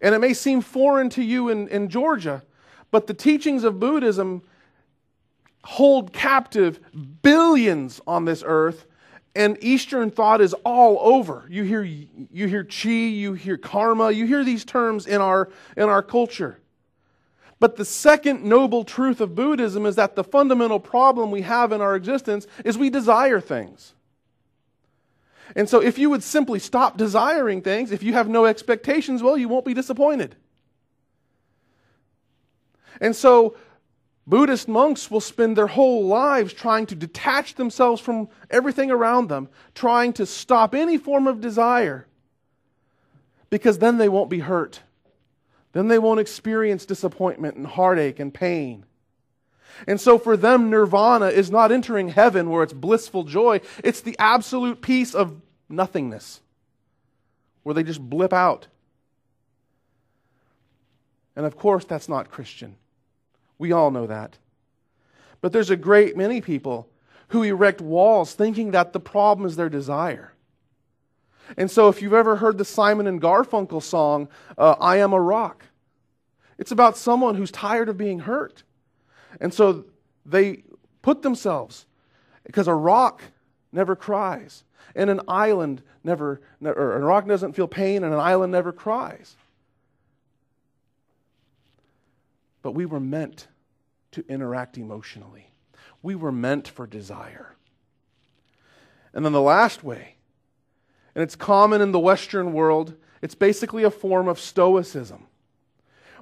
And 0.00 0.14
it 0.14 0.18
may 0.18 0.34
seem 0.34 0.60
foreign 0.60 1.08
to 1.10 1.22
you 1.22 1.48
in, 1.48 1.68
in 1.68 1.88
Georgia, 1.88 2.42
but 2.90 3.06
the 3.06 3.14
teachings 3.14 3.64
of 3.64 3.80
Buddhism 3.80 4.42
hold 5.64 6.12
captive 6.12 6.80
billions 7.22 8.00
on 8.06 8.24
this 8.24 8.42
earth 8.46 8.86
and 9.34 9.58
Eastern 9.62 10.10
thought 10.10 10.40
is 10.40 10.54
all 10.64 10.98
over. 11.00 11.44
You 11.48 11.64
hear, 11.64 11.82
you 11.82 12.46
hear 12.46 12.64
chi, 12.64 12.88
you 12.88 13.32
hear 13.32 13.56
karma, 13.56 14.12
you 14.12 14.26
hear 14.26 14.44
these 14.44 14.64
terms 14.64 15.06
in 15.06 15.20
our, 15.20 15.50
in 15.76 15.84
our 15.84 16.02
culture. 16.02 16.60
But 17.58 17.76
the 17.76 17.84
second 17.84 18.44
noble 18.44 18.84
truth 18.84 19.20
of 19.20 19.34
Buddhism 19.34 19.86
is 19.86 19.96
that 19.96 20.16
the 20.16 20.24
fundamental 20.24 20.78
problem 20.78 21.30
we 21.30 21.42
have 21.42 21.72
in 21.72 21.80
our 21.80 21.96
existence 21.96 22.46
is 22.64 22.76
we 22.76 22.90
desire 22.90 23.40
things. 23.40 23.94
And 25.56 25.68
so, 25.68 25.80
if 25.80 25.98
you 25.98 26.10
would 26.10 26.22
simply 26.22 26.58
stop 26.58 26.96
desiring 26.96 27.62
things, 27.62 27.92
if 27.92 28.02
you 28.02 28.12
have 28.14 28.28
no 28.28 28.44
expectations, 28.44 29.22
well, 29.22 29.36
you 29.36 29.48
won't 29.48 29.64
be 29.64 29.74
disappointed. 29.74 30.34
And 33.00 33.14
so, 33.14 33.56
Buddhist 34.26 34.68
monks 34.68 35.10
will 35.10 35.20
spend 35.20 35.56
their 35.56 35.66
whole 35.66 36.06
lives 36.06 36.52
trying 36.52 36.86
to 36.86 36.94
detach 36.94 37.54
themselves 37.56 38.00
from 38.00 38.28
everything 38.50 38.90
around 38.90 39.28
them, 39.28 39.48
trying 39.74 40.14
to 40.14 40.24
stop 40.24 40.74
any 40.74 40.96
form 40.96 41.26
of 41.26 41.40
desire, 41.40 42.06
because 43.50 43.78
then 43.78 43.98
they 43.98 44.08
won't 44.08 44.30
be 44.30 44.38
hurt. 44.38 44.80
Then 45.72 45.88
they 45.88 45.98
won't 45.98 46.20
experience 46.20 46.86
disappointment 46.86 47.56
and 47.56 47.66
heartache 47.66 48.18
and 48.18 48.32
pain. 48.32 48.86
And 49.86 50.00
so 50.00 50.18
for 50.18 50.36
them, 50.36 50.70
nirvana 50.70 51.26
is 51.26 51.50
not 51.50 51.72
entering 51.72 52.08
heaven 52.08 52.48
where 52.48 52.62
it's 52.62 52.72
blissful 52.72 53.24
joy, 53.24 53.60
it's 53.82 54.00
the 54.00 54.16
absolute 54.18 54.80
peace 54.80 55.14
of 55.14 55.40
nothingness, 55.68 56.40
where 57.64 57.74
they 57.74 57.82
just 57.82 58.00
blip 58.00 58.32
out. 58.32 58.68
And 61.36 61.44
of 61.44 61.56
course, 61.56 61.84
that's 61.84 62.08
not 62.08 62.30
Christian. 62.30 62.76
We 63.58 63.72
all 63.72 63.90
know 63.90 64.06
that. 64.06 64.38
But 65.40 65.52
there's 65.52 65.70
a 65.70 65.76
great 65.76 66.16
many 66.16 66.40
people 66.40 66.88
who 67.28 67.42
erect 67.42 67.80
walls 67.80 68.34
thinking 68.34 68.70
that 68.72 68.92
the 68.92 69.00
problem 69.00 69.46
is 69.46 69.56
their 69.56 69.68
desire. 69.68 70.32
And 71.56 71.70
so, 71.70 71.88
if 71.88 72.00
you've 72.00 72.14
ever 72.14 72.36
heard 72.36 72.56
the 72.56 72.64
Simon 72.64 73.06
and 73.06 73.20
Garfunkel 73.20 73.82
song, 73.82 74.28
uh, 74.56 74.76
I 74.80 74.96
Am 74.96 75.12
a 75.12 75.20
Rock, 75.20 75.66
it's 76.58 76.72
about 76.72 76.96
someone 76.96 77.34
who's 77.34 77.50
tired 77.50 77.88
of 77.88 77.98
being 77.98 78.20
hurt. 78.20 78.62
And 79.40 79.52
so 79.52 79.84
they 80.24 80.62
put 81.02 81.22
themselves, 81.22 81.86
because 82.46 82.68
a 82.68 82.74
rock 82.74 83.22
never 83.72 83.94
cries, 83.96 84.64
and 84.94 85.10
an 85.10 85.20
island 85.28 85.82
never, 86.02 86.40
or 86.62 86.96
a 86.96 87.00
rock 87.00 87.26
doesn't 87.26 87.54
feel 87.54 87.68
pain, 87.68 88.04
and 88.04 88.14
an 88.14 88.20
island 88.20 88.52
never 88.52 88.72
cries. 88.72 89.36
But 92.64 92.72
we 92.72 92.86
were 92.86 92.98
meant 92.98 93.46
to 94.10 94.24
interact 94.26 94.78
emotionally. 94.78 95.50
We 96.02 96.14
were 96.14 96.32
meant 96.32 96.66
for 96.66 96.86
desire. 96.86 97.54
And 99.12 99.22
then 99.22 99.34
the 99.34 99.42
last 99.42 99.84
way, 99.84 100.14
and 101.14 101.22
it's 101.22 101.36
common 101.36 101.82
in 101.82 101.92
the 101.92 102.00
Western 102.00 102.54
world, 102.54 102.94
it's 103.20 103.34
basically 103.34 103.84
a 103.84 103.90
form 103.90 104.28
of 104.28 104.40
Stoicism, 104.40 105.26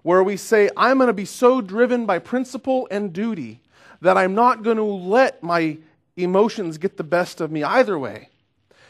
where 0.03 0.25
we 0.25 0.37
say, 0.37 0.69
I'm 0.77 0.99
going 0.99 1.07
to 1.07 1.13
be 1.13 1.25
so 1.25 1.61
driven 1.61 2.07
by 2.07 2.19
principle 2.19 2.89
and 2.91 3.13
duty 3.13 3.63
that 4.01 4.19
I'm 4.19 4.35
not 4.35 4.65
going 4.65 4.79
to 4.79 4.83
let 4.83 5.45
my 5.45 5.79
emotions 6.17 6.77
get 6.77 6.97
the 6.97 7.05
best 7.05 7.41
of 7.41 7.53
me 7.53 7.63
either 7.63 7.97
way. 7.97 8.31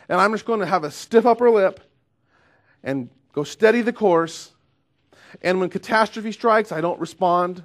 And 0.09 0.19
I'm 0.19 0.33
just 0.33 0.47
going 0.47 0.61
to 0.61 0.67
have 0.67 0.85
a 0.85 0.91
stiff 0.91 1.27
upper 1.27 1.51
lip 1.51 1.81
and 2.83 3.11
go 3.35 3.45
steady 3.45 3.83
the 3.83 3.93
course 3.93 4.53
and 5.41 5.61
when 5.61 5.71
catastrophe 5.71 6.33
strikes, 6.33 6.73
I 6.73 6.81
don't 6.81 7.01
respond. 7.01 7.63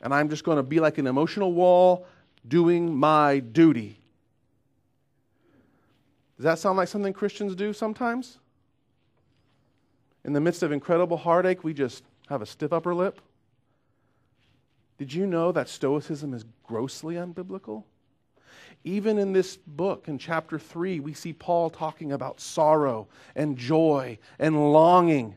And 0.00 0.14
I'm 0.14 0.28
just 0.28 0.44
going 0.44 0.56
to 0.56 0.62
be 0.62 0.80
like 0.80 0.98
an 0.98 1.06
emotional 1.06 1.52
wall 1.52 2.06
doing 2.46 2.94
my 2.94 3.40
duty. 3.40 3.98
Does 6.36 6.44
that 6.44 6.58
sound 6.58 6.76
like 6.78 6.88
something 6.88 7.12
Christians 7.12 7.54
do 7.54 7.72
sometimes? 7.72 8.38
In 10.24 10.32
the 10.32 10.40
midst 10.40 10.62
of 10.62 10.70
incredible 10.70 11.16
heartache, 11.16 11.64
we 11.64 11.74
just 11.74 12.04
have 12.28 12.42
a 12.42 12.46
stiff 12.46 12.72
upper 12.72 12.94
lip? 12.94 13.20
Did 14.98 15.12
you 15.12 15.26
know 15.26 15.52
that 15.52 15.68
Stoicism 15.68 16.34
is 16.34 16.44
grossly 16.64 17.14
unbiblical? 17.14 17.84
Even 18.84 19.18
in 19.18 19.32
this 19.32 19.56
book, 19.56 20.08
in 20.08 20.18
chapter 20.18 20.58
3, 20.58 21.00
we 21.00 21.12
see 21.12 21.32
Paul 21.32 21.70
talking 21.70 22.12
about 22.12 22.40
sorrow 22.40 23.08
and 23.34 23.56
joy 23.56 24.18
and 24.38 24.72
longing. 24.72 25.36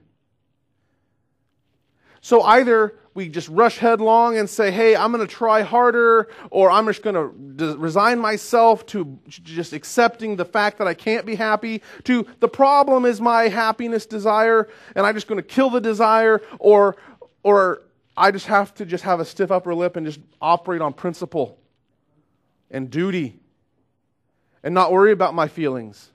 So 2.22 2.44
either 2.44 2.96
we 3.14 3.28
just 3.28 3.50
rush 3.50 3.78
headlong 3.78 4.38
and 4.38 4.50
say, 4.50 4.72
hey, 4.72 4.96
I'm 4.96 5.12
going 5.12 5.26
to 5.26 5.34
try 5.34 5.64
harder, 5.64 6.30
or 6.50 6.72
I'm 6.72 6.86
just 6.86 7.02
going 7.02 7.16
to 7.16 7.76
resign 7.76 8.20
myself 8.20 8.86
to 8.88 9.20
just 9.28 9.74
accepting 9.74 10.38
the 10.38 10.46
fact 10.46 10.78
that 10.78 10.88
I 10.88 10.94
can't 10.94 11.26
be 11.26 11.36
happy, 11.36 11.82
to 12.06 12.26
the 12.40 12.48
problem 12.48 13.06
is 13.06 13.20
my 13.20 13.50
happiness 13.50 14.06
desire, 14.06 14.70
and 14.96 15.06
I'm 15.06 15.16
just 15.16 15.28
going 15.28 15.42
to 15.42 15.48
kill 15.48 15.70
the 15.70 15.82
desire, 15.82 16.42
or, 16.60 16.96
or 17.44 17.82
I 18.16 18.32
just 18.32 18.46
have 18.48 18.74
to 18.76 18.86
just 18.86 19.04
have 19.04 19.20
a 19.20 19.26
stiff 19.26 19.52
upper 19.52 19.76
lip 19.76 19.96
and 19.98 20.06
just 20.06 20.20
operate 20.42 20.82
on 20.82 20.94
principle 20.94 21.58
and 22.70 22.90
duty 22.90 23.40
and 24.64 24.74
not 24.74 24.92
worry 24.92 25.12
about 25.12 25.34
my 25.34 25.48
feelings. 25.48 26.12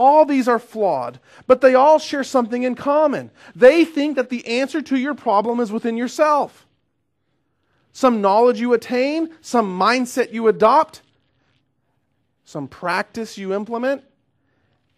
All 0.00 0.24
these 0.24 0.48
are 0.48 0.58
flawed, 0.58 1.20
but 1.46 1.60
they 1.60 1.74
all 1.74 1.98
share 1.98 2.24
something 2.24 2.62
in 2.62 2.74
common. 2.74 3.30
They 3.54 3.84
think 3.84 4.16
that 4.16 4.30
the 4.30 4.46
answer 4.46 4.80
to 4.80 4.96
your 4.96 5.12
problem 5.12 5.60
is 5.60 5.70
within 5.70 5.98
yourself. 5.98 6.66
Some 7.92 8.22
knowledge 8.22 8.60
you 8.60 8.72
attain, 8.72 9.28
some 9.42 9.78
mindset 9.78 10.32
you 10.32 10.48
adopt, 10.48 11.02
some 12.46 12.66
practice 12.66 13.36
you 13.36 13.52
implement, 13.52 14.02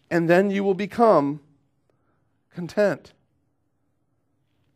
and 0.09 0.29
then 0.29 0.49
you 0.49 0.63
will 0.63 0.73
become 0.73 1.41
content. 2.55 3.11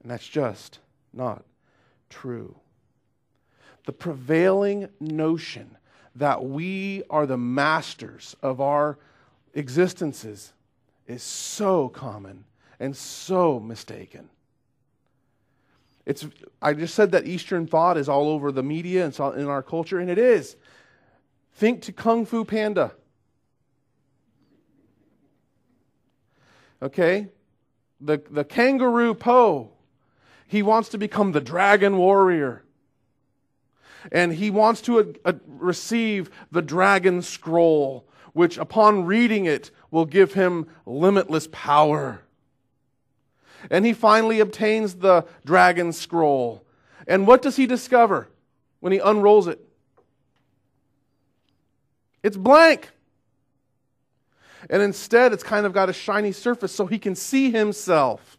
And 0.01 0.12
that's 0.12 0.27
just 0.27 0.79
not 1.13 1.46
true. 2.10 2.57
The 3.86 3.93
prevailing 3.93 4.89
notion 5.00 5.77
that 6.15 6.43
we 6.43 7.03
are 7.10 7.25
the 7.25 7.38
masters 7.38 8.36
of 8.43 8.60
our 8.60 8.98
existences 9.58 10.54
is 11.08 11.24
so 11.24 11.90
common 11.90 12.46
and 12.80 12.96
so 12.96 13.60
mistaken. 13.60 14.30
It's, 16.06 16.26
I 16.62 16.74
just 16.74 16.96
said 16.96 17.12
that 17.12 17.26
Eastern 17.26 17.68
thought 17.68 17.98
is 17.98 18.08
all 18.08 18.30
over 18.30 18.52
the 18.52 18.64
media 18.64 19.04
and 19.04 19.14
in 19.38 19.48
our 19.48 19.64
culture, 19.64 20.00
and 20.00 20.10
it 20.10 20.18
is. 20.18 20.56
Think 21.56 21.82
to 21.82 21.92
Kung 21.92 22.26
Fu 22.26 22.46
Panda. 22.46 22.94
Okay? 26.82 27.28
The, 28.00 28.22
the 28.30 28.46
kangaroo 28.46 29.16
Po. 29.16 29.72
He 30.48 30.62
wants 30.62 30.90
to 30.90 30.98
become 30.98 31.34
the 31.34 31.42
dragon 31.42 31.98
warrior. 31.98 32.64
And 34.12 34.34
he 34.34 34.50
wants 34.50 34.80
to 34.82 35.00
uh, 35.00 35.04
uh, 35.26 35.34
receive 35.46 36.30
the 36.52 36.62
dragon 36.62 37.22
scroll, 37.22 38.07
which 38.38 38.60
upon 38.60 39.03
reading 39.03 39.46
it 39.46 39.72
will 39.89 40.06
give 40.06 40.34
him 40.34 40.67
limitless 40.86 41.50
power. 41.51 42.22
And 43.72 43.84
he 43.84 43.94
finally 43.94 44.39
obtains 44.39 44.94
the 44.94 45.25
dragon 45.44 45.91
scroll. 45.91 46.63
And 47.08 47.25
what 47.25 47.41
does 47.41 47.56
he 47.56 47.65
discover 47.65 48.29
when 48.79 48.94
he 48.94 49.00
unrolls 49.00 49.48
it? 49.48 49.60
It's 52.22 52.38
blank. 52.38 52.91
And 54.70 54.84
instead, 54.84 55.34
it's 55.34 55.44
kind 55.44 55.65
of 55.65 55.74
got 55.74 55.89
a 55.89 55.94
shiny 55.94 56.32
surface 56.32 56.72
so 56.72 56.86
he 56.86 57.00
can 57.00 57.15
see 57.15 57.50
himself. 57.50 58.38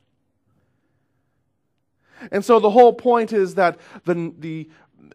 And 2.30 2.44
so 2.44 2.60
the 2.60 2.70
whole 2.70 2.92
point 2.92 3.32
is 3.32 3.56
that 3.56 3.78
the, 4.04 4.32
the, 4.38 4.68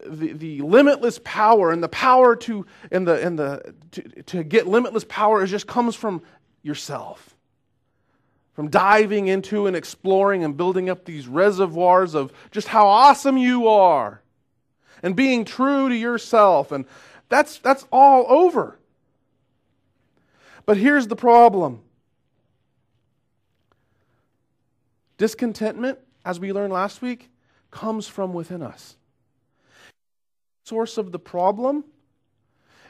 the, 0.05 0.33
the 0.33 0.61
limitless 0.61 1.19
power 1.23 1.71
and 1.71 1.83
the 1.83 1.89
power 1.89 2.35
to, 2.35 2.65
and 2.91 3.07
the, 3.07 3.25
and 3.25 3.37
the, 3.37 3.73
to, 3.91 4.01
to 4.23 4.43
get 4.43 4.67
limitless 4.67 5.05
power 5.07 5.43
is 5.43 5.51
just 5.51 5.67
comes 5.67 5.95
from 5.95 6.21
yourself. 6.61 7.35
From 8.53 8.69
diving 8.69 9.27
into 9.27 9.65
and 9.65 9.75
exploring 9.75 10.43
and 10.43 10.55
building 10.55 10.89
up 10.89 11.05
these 11.05 11.27
reservoirs 11.27 12.13
of 12.13 12.31
just 12.51 12.67
how 12.67 12.87
awesome 12.87 13.37
you 13.37 13.67
are 13.67 14.21
and 15.01 15.15
being 15.15 15.43
true 15.43 15.89
to 15.89 15.95
yourself. 15.95 16.71
And 16.71 16.85
that's, 17.29 17.57
that's 17.57 17.85
all 17.91 18.25
over. 18.29 18.79
But 20.65 20.77
here's 20.77 21.07
the 21.07 21.15
problem 21.15 21.81
discontentment, 25.17 25.99
as 26.25 26.39
we 26.39 26.51
learned 26.51 26.73
last 26.73 27.01
week, 27.01 27.29
comes 27.71 28.07
from 28.07 28.33
within 28.33 28.61
us. 28.61 28.95
Source 30.63 30.97
of 30.97 31.11
the 31.11 31.19
problem 31.19 31.83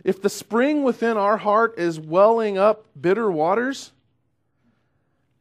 if 0.04 0.22
the 0.22 0.30
spring 0.30 0.84
within 0.84 1.16
our 1.18 1.38
heart 1.38 1.80
is 1.80 2.00
welling 2.00 2.58
up 2.58 2.86
bitter 3.00 3.32
waters, 3.32 3.92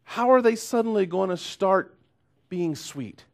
how 0.05 0.31
are 0.31 0.43
they 0.43 0.55
suddenly 0.55 1.05
going 1.05 1.31
to 1.31 1.37
start 1.37 1.95
being 2.49 2.77
sweet? 2.77 3.25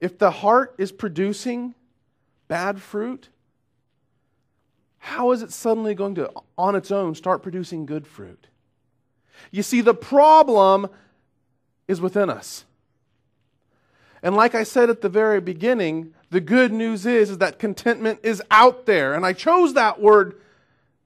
If 0.00 0.18
the 0.18 0.30
heart 0.30 0.74
is 0.78 0.92
producing 0.92 1.74
bad 2.48 2.80
fruit, 2.80 3.28
how 4.98 5.32
is 5.32 5.42
it 5.42 5.52
suddenly 5.52 5.94
going 5.94 6.14
to, 6.14 6.30
on 6.56 6.74
its 6.74 6.90
own, 6.90 7.14
start 7.14 7.42
producing 7.42 7.84
good 7.84 8.06
fruit? 8.06 8.46
You 9.50 9.62
see, 9.62 9.82
the 9.82 9.94
problem 9.94 10.88
is 11.86 12.00
within 12.00 12.30
us. 12.30 12.64
And 14.22 14.34
like 14.34 14.54
I 14.54 14.62
said 14.62 14.88
at 14.88 15.02
the 15.02 15.10
very 15.10 15.40
beginning, 15.40 16.14
the 16.34 16.40
good 16.40 16.72
news 16.72 17.06
is, 17.06 17.30
is 17.30 17.38
that 17.38 17.60
contentment 17.60 18.18
is 18.24 18.42
out 18.50 18.86
there. 18.86 19.14
And 19.14 19.24
I 19.24 19.32
chose 19.32 19.74
that 19.74 20.00
word 20.00 20.40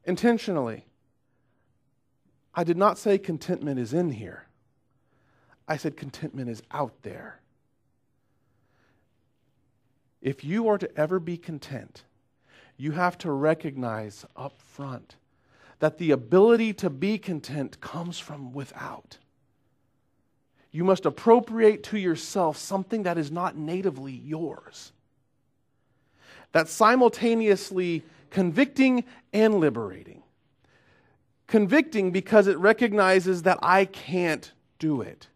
intentionally. 0.06 0.86
I 2.54 2.64
did 2.64 2.78
not 2.78 2.96
say 2.96 3.18
contentment 3.18 3.78
is 3.78 3.92
in 3.92 4.10
here. 4.12 4.46
I 5.68 5.76
said 5.76 5.98
contentment 5.98 6.48
is 6.48 6.62
out 6.70 7.02
there. 7.02 7.40
If 10.22 10.44
you 10.44 10.66
are 10.68 10.78
to 10.78 10.98
ever 10.98 11.20
be 11.20 11.36
content, 11.36 12.04
you 12.78 12.92
have 12.92 13.18
to 13.18 13.30
recognize 13.30 14.24
up 14.34 14.58
front 14.62 15.16
that 15.78 15.98
the 15.98 16.10
ability 16.10 16.72
to 16.72 16.88
be 16.88 17.18
content 17.18 17.82
comes 17.82 18.18
from 18.18 18.54
without. 18.54 19.18
You 20.70 20.84
must 20.84 21.04
appropriate 21.04 21.82
to 21.82 21.98
yourself 21.98 22.56
something 22.56 23.02
that 23.02 23.18
is 23.18 23.30
not 23.30 23.58
natively 23.58 24.14
yours. 24.14 24.92
That's 26.52 26.72
simultaneously 26.72 28.04
convicting 28.30 29.04
and 29.32 29.54
liberating. 29.54 30.22
Convicting 31.46 32.10
because 32.10 32.46
it 32.46 32.58
recognizes 32.58 33.42
that 33.42 33.58
I 33.62 33.84
can't 33.84 34.52
do 34.78 35.00
it. 35.00 35.28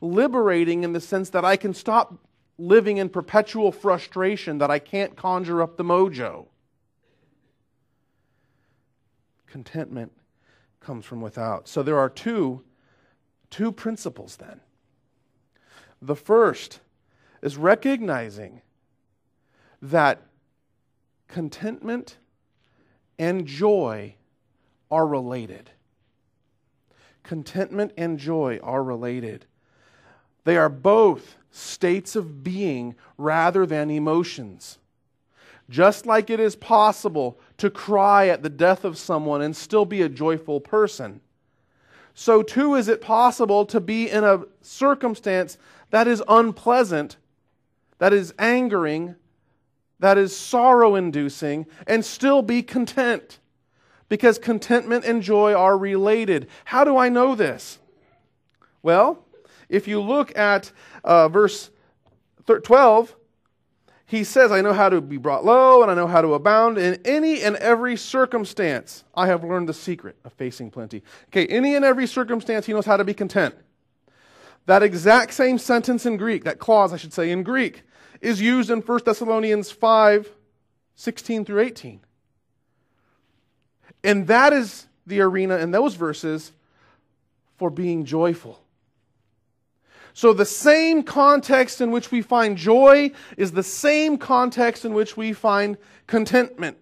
Liberating 0.00 0.84
in 0.84 0.92
the 0.92 1.00
sense 1.00 1.30
that 1.30 1.44
I 1.44 1.56
can 1.56 1.74
stop 1.74 2.14
living 2.58 2.96
in 2.96 3.08
perpetual 3.08 3.72
frustration 3.72 4.58
that 4.58 4.70
I 4.70 4.78
can't 4.78 5.16
conjure 5.16 5.62
up 5.62 5.76
the 5.76 5.84
mojo 5.84 6.46
contentment 9.48 10.12
comes 10.80 11.04
from 11.04 11.20
without. 11.20 11.68
So 11.68 11.82
there 11.82 11.98
are 11.98 12.08
two, 12.08 12.62
two 13.50 13.72
principles 13.72 14.36
then. 14.36 14.60
The 16.00 16.16
first 16.16 16.80
is 17.42 17.56
recognizing 17.56 18.62
that 19.82 20.22
contentment 21.28 22.16
and 23.18 23.46
joy 23.46 24.14
are 24.90 25.06
related. 25.06 25.70
Contentment 27.22 27.92
and 27.96 28.18
joy 28.18 28.58
are 28.62 28.82
related. 28.82 29.44
They 30.44 30.56
are 30.56 30.70
both 30.70 31.36
states 31.50 32.16
of 32.16 32.42
being 32.42 32.94
rather 33.16 33.66
than 33.66 33.90
emotions. 33.90 34.78
Just 35.68 36.06
like 36.06 36.30
it 36.30 36.40
is 36.40 36.56
possible 36.56 37.38
to 37.58 37.68
cry 37.68 38.28
at 38.28 38.42
the 38.42 38.48
death 38.48 38.84
of 38.84 38.96
someone 38.96 39.42
and 39.42 39.54
still 39.54 39.84
be 39.84 40.00
a 40.00 40.08
joyful 40.08 40.60
person, 40.60 41.20
so 42.14 42.42
too 42.42 42.74
is 42.74 42.88
it 42.88 43.00
possible 43.00 43.64
to 43.66 43.78
be 43.78 44.10
in 44.10 44.24
a 44.24 44.42
circumstance 44.60 45.56
that 45.90 46.08
is 46.08 46.20
unpleasant, 46.26 47.16
that 47.98 48.12
is 48.12 48.34
angering, 48.40 49.14
that 50.00 50.18
is 50.18 50.36
sorrow 50.36 50.94
inducing, 50.94 51.66
and 51.86 52.04
still 52.04 52.42
be 52.42 52.62
content. 52.62 53.38
Because 54.08 54.38
contentment 54.38 55.04
and 55.04 55.22
joy 55.22 55.52
are 55.52 55.76
related. 55.76 56.48
How 56.64 56.84
do 56.84 56.96
I 56.96 57.08
know 57.08 57.34
this? 57.34 57.78
Well, 58.82 59.24
if 59.68 59.86
you 59.86 60.00
look 60.00 60.36
at 60.36 60.72
uh, 61.04 61.28
verse 61.28 61.70
12, 62.46 63.14
he 64.06 64.24
says, 64.24 64.50
I 64.50 64.62
know 64.62 64.72
how 64.72 64.88
to 64.88 65.02
be 65.02 65.18
brought 65.18 65.44
low 65.44 65.82
and 65.82 65.90
I 65.90 65.94
know 65.94 66.06
how 66.06 66.22
to 66.22 66.32
abound 66.32 66.78
in 66.78 66.98
any 67.04 67.42
and 67.42 67.56
every 67.56 67.94
circumstance. 67.94 69.04
I 69.14 69.26
have 69.26 69.44
learned 69.44 69.68
the 69.68 69.74
secret 69.74 70.16
of 70.24 70.32
facing 70.32 70.70
plenty. 70.70 71.02
Okay, 71.26 71.46
any 71.46 71.74
and 71.74 71.84
every 71.84 72.06
circumstance, 72.06 72.64
he 72.64 72.72
knows 72.72 72.86
how 72.86 72.96
to 72.96 73.04
be 73.04 73.12
content. 73.12 73.54
That 74.64 74.82
exact 74.82 75.34
same 75.34 75.58
sentence 75.58 76.06
in 76.06 76.16
Greek, 76.16 76.44
that 76.44 76.58
clause, 76.58 76.94
I 76.94 76.96
should 76.96 77.12
say, 77.12 77.30
in 77.30 77.42
Greek, 77.42 77.82
is 78.20 78.40
used 78.40 78.70
in 78.70 78.80
1 78.80 79.00
Thessalonians 79.04 79.70
5 79.70 80.32
16 80.94 81.44
through 81.44 81.60
18. 81.60 82.00
And 84.02 84.26
that 84.26 84.52
is 84.52 84.86
the 85.06 85.20
arena 85.20 85.58
in 85.58 85.70
those 85.70 85.94
verses 85.94 86.52
for 87.56 87.70
being 87.70 88.04
joyful. 88.04 88.60
So, 90.12 90.32
the 90.32 90.44
same 90.44 91.04
context 91.04 91.80
in 91.80 91.92
which 91.92 92.10
we 92.10 92.22
find 92.22 92.56
joy 92.56 93.12
is 93.36 93.52
the 93.52 93.62
same 93.62 94.18
context 94.18 94.84
in 94.84 94.92
which 94.92 95.16
we 95.16 95.32
find 95.32 95.76
contentment. 96.08 96.76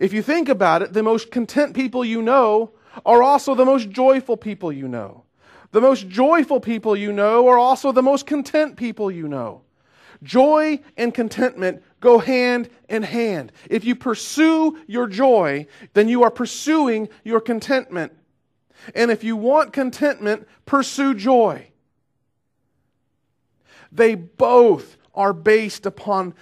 If 0.00 0.12
you 0.12 0.22
think 0.22 0.48
about 0.48 0.82
it, 0.82 0.92
the 0.92 1.02
most 1.04 1.30
content 1.30 1.74
people 1.74 2.04
you 2.04 2.22
know 2.22 2.72
are 3.06 3.22
also 3.22 3.54
the 3.54 3.64
most 3.64 3.90
joyful 3.90 4.36
people 4.36 4.72
you 4.72 4.88
know. 4.88 5.24
The 5.70 5.80
most 5.80 6.08
joyful 6.08 6.60
people 6.60 6.96
you 6.96 7.12
know 7.12 7.46
are 7.48 7.58
also 7.58 7.92
the 7.92 8.02
most 8.02 8.26
content 8.26 8.76
people 8.76 9.10
you 9.10 9.28
know. 9.28 9.62
Joy 10.22 10.80
and 10.96 11.14
contentment 11.14 11.82
go 12.00 12.18
hand 12.18 12.70
in 12.88 13.02
hand. 13.02 13.52
If 13.70 13.84
you 13.84 13.94
pursue 13.94 14.78
your 14.86 15.06
joy, 15.06 15.66
then 15.92 16.08
you 16.08 16.22
are 16.24 16.30
pursuing 16.30 17.08
your 17.22 17.40
contentment. 17.40 18.12
And 18.94 19.10
if 19.10 19.22
you 19.22 19.36
want 19.36 19.72
contentment, 19.72 20.48
pursue 20.66 21.14
joy. 21.14 21.68
They 23.92 24.14
both 24.14 24.96
are 25.14 25.32
based 25.32 25.86
upon 25.86 26.34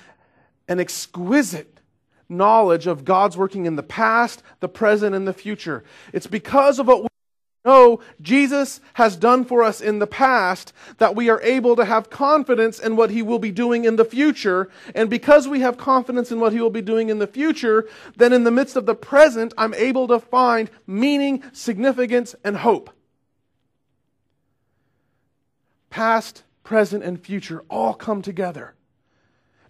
an 0.69 0.81
exquisite 0.81 1.81
knowledge 2.29 2.87
of 2.87 3.05
God's 3.05 3.37
working 3.37 3.67
in 3.67 3.77
the 3.77 3.83
past, 3.83 4.43
the 4.61 4.69
present, 4.69 5.15
and 5.15 5.27
the 5.27 5.33
future. 5.33 5.85
It's 6.13 6.27
because 6.27 6.79
of 6.79 6.89
what 6.89 7.03
we 7.03 7.09
know 7.67 8.01
Jesus 8.23 8.81
has 8.95 9.17
done 9.17 9.45
for 9.45 9.63
us 9.63 9.81
in 9.81 9.99
the 9.99 10.07
past 10.07 10.73
that 10.99 11.15
we 11.15 11.29
are 11.29 11.41
able 11.43 11.77
to 11.77 11.85
have 11.85 12.09
confidence 12.09 12.79
in 12.79 12.97
what 12.97 13.11
he 13.11 13.23
will 13.23 13.39
be 13.39 13.51
doing 13.51 13.85
in 13.85 13.97
the 13.97 14.05
future. 14.05 14.71
And 14.95 15.11
because 15.11 15.49
we 15.49 15.61
have 15.61 15.77
confidence 15.77 16.33
in 16.33 16.41
what 16.41 16.53
he 16.53 16.61
will 16.61 16.71
be 16.71 16.81
doing 16.81 17.11
in 17.11 17.19
the 17.19 17.27
future, 17.27 17.89
then 18.17 18.33
in 18.33 18.45
the 18.45 18.51
midst 18.51 18.77
of 18.77 18.87
the 18.87 18.95
present, 18.95 19.53
I'm 19.59 19.75
able 19.75 20.09
to 20.09 20.21
find 20.21 20.71
meaning, 20.87 21.43
significance, 21.53 22.35
and 22.45 22.57
hope. 22.57 22.91
Past, 25.91 26.45
present, 26.63 27.03
and 27.05 27.21
future 27.21 27.65
all 27.69 27.95
come 27.95 28.23
together 28.23 28.75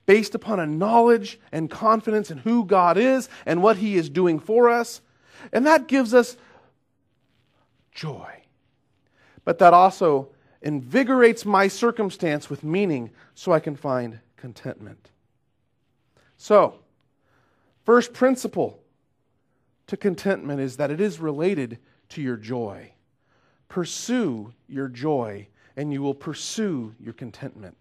based 0.07 0.35
upon 0.37 0.61
a 0.61 0.67
knowledge 0.67 1.39
and 1.53 1.69
confidence 1.69 2.31
in 2.31 2.39
who 2.39 2.65
God 2.65 2.97
is 2.97 3.29
and 3.45 3.63
what 3.63 3.79
He 3.79 3.97
is 3.97 4.09
doing 4.09 4.39
for 4.39 4.71
us. 4.71 5.01
And 5.53 5.67
that 5.67 5.89
gives 5.89 6.15
us 6.15 6.37
joy. 7.97 8.43
But 9.45 9.59
that 9.59 9.75
also 9.75 10.29
invigorates 10.63 11.45
my 11.45 11.67
circumstance 11.67 12.49
with 12.49 12.63
meaning 12.63 13.11
so 13.35 13.53
I 13.53 13.61
can 13.61 13.75
find 13.75 14.21
contentment. 14.37 15.11
So, 16.37 16.77
first 17.85 18.13
principle 18.13 18.79
to 19.87 19.97
contentment 19.97 20.61
is 20.61 20.77
that 20.77 20.91
it 20.91 21.01
is 21.01 21.19
related 21.19 21.79
to 22.11 22.23
your 22.23 22.37
joy. 22.37 22.93
Pursue 23.69 24.53
your 24.69 24.89
joy, 24.89 25.49
and 25.77 25.93
you 25.93 26.03
will 26.03 26.15
pursue 26.15 26.95
your 27.01 27.15
contentment. 27.15 27.77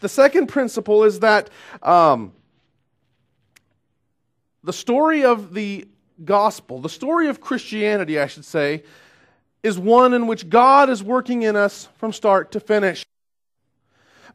The 0.00 0.08
second 0.08 0.46
principle 0.46 1.04
is 1.04 1.20
that 1.20 1.50
um, 1.82 2.32
the 4.64 4.72
story 4.72 5.24
of 5.24 5.52
the 5.52 5.86
gospel, 6.24 6.80
the 6.80 6.88
story 6.88 7.28
of 7.28 7.40
Christianity, 7.40 8.18
I 8.18 8.26
should 8.26 8.44
say, 8.44 8.84
is 9.62 9.78
one 9.78 10.14
in 10.14 10.26
which 10.26 10.48
God 10.48 10.88
is 10.88 11.02
working 11.02 11.42
in 11.42 11.56
us 11.56 11.88
from 11.96 12.12
start 12.12 12.52
to 12.52 12.60
finish. 12.60 13.04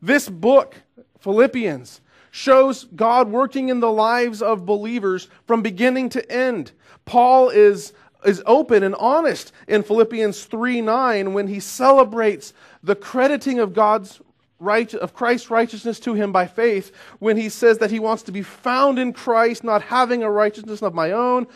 This 0.02 0.30
book, 0.30 0.76
Philippians, 1.20 2.02
shows 2.32 2.84
God 2.96 3.30
working 3.30 3.70
in 3.70 3.80
the 3.80 3.92
lives 3.92 4.42
of 4.42 4.66
believers 4.66 5.30
from 5.48 5.62
beginning 5.62 6.10
to 6.10 6.32
end. 6.32 6.74
Paul 7.06 7.50
is, 7.50 7.94
is 8.26 8.44
open 8.46 8.84
and 8.84 8.94
honest 8.96 9.54
in 9.68 9.84
Philippians 9.84 10.44
3 10.44 10.82
9 10.82 11.34
when 11.34 11.48
he 11.48 11.60
celebrates 11.60 12.54
the 12.84 12.96
crediting 12.96 13.60
of 13.60 13.74
God's 13.74 14.22
right, 14.60 14.94
of 14.96 15.14
Christ's 15.14 15.50
righteousness 15.50 16.00
to 16.02 16.14
him 16.14 16.32
by 16.32 16.46
faith 16.48 16.92
when 17.20 17.38
he 17.38 17.50
says 17.50 17.78
that 17.80 17.92
he 17.92 18.00
wants 18.00 18.24
to 18.24 18.32
be 18.32 18.42
found 18.42 19.00
in 19.00 19.14
Christ, 19.14 19.64
not 19.64 19.82
having 19.82 20.24
a 20.24 20.32
righteousness 20.32 20.82
of 20.82 20.94
my 20.94 21.12
own, 21.12 21.48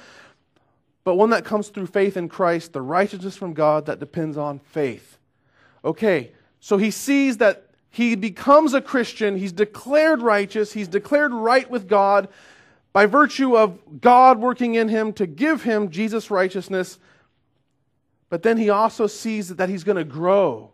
but 1.09 1.15
one 1.15 1.31
that 1.31 1.43
comes 1.43 1.69
through 1.69 1.87
faith 1.87 2.17
in 2.17 2.29
Christ, 2.29 2.71
the 2.71 2.83
righteousness 2.83 3.35
from 3.35 3.55
God 3.55 3.87
that 3.87 3.99
depends 3.99 4.37
on 4.37 4.59
faith. 4.59 5.17
Okay, 5.83 6.33
so 6.59 6.77
he 6.77 6.91
sees 6.91 7.37
that 7.37 7.71
he 7.89 8.13
becomes 8.13 8.75
a 8.75 8.79
Christian, 8.79 9.35
he's 9.35 9.51
declared 9.51 10.21
righteous, 10.21 10.73
he's 10.73 10.87
declared 10.87 11.33
right 11.33 11.67
with 11.67 11.87
God 11.87 12.29
by 12.93 13.07
virtue 13.07 13.57
of 13.57 13.99
God 13.99 14.37
working 14.37 14.75
in 14.75 14.87
him 14.87 15.11
to 15.13 15.25
give 15.25 15.63
him 15.63 15.89
Jesus' 15.89 16.29
righteousness. 16.29 16.99
But 18.29 18.43
then 18.43 18.57
he 18.57 18.69
also 18.69 19.07
sees 19.07 19.49
that 19.49 19.67
he's 19.67 19.83
going 19.83 19.97
to 19.97 20.03
grow 20.03 20.69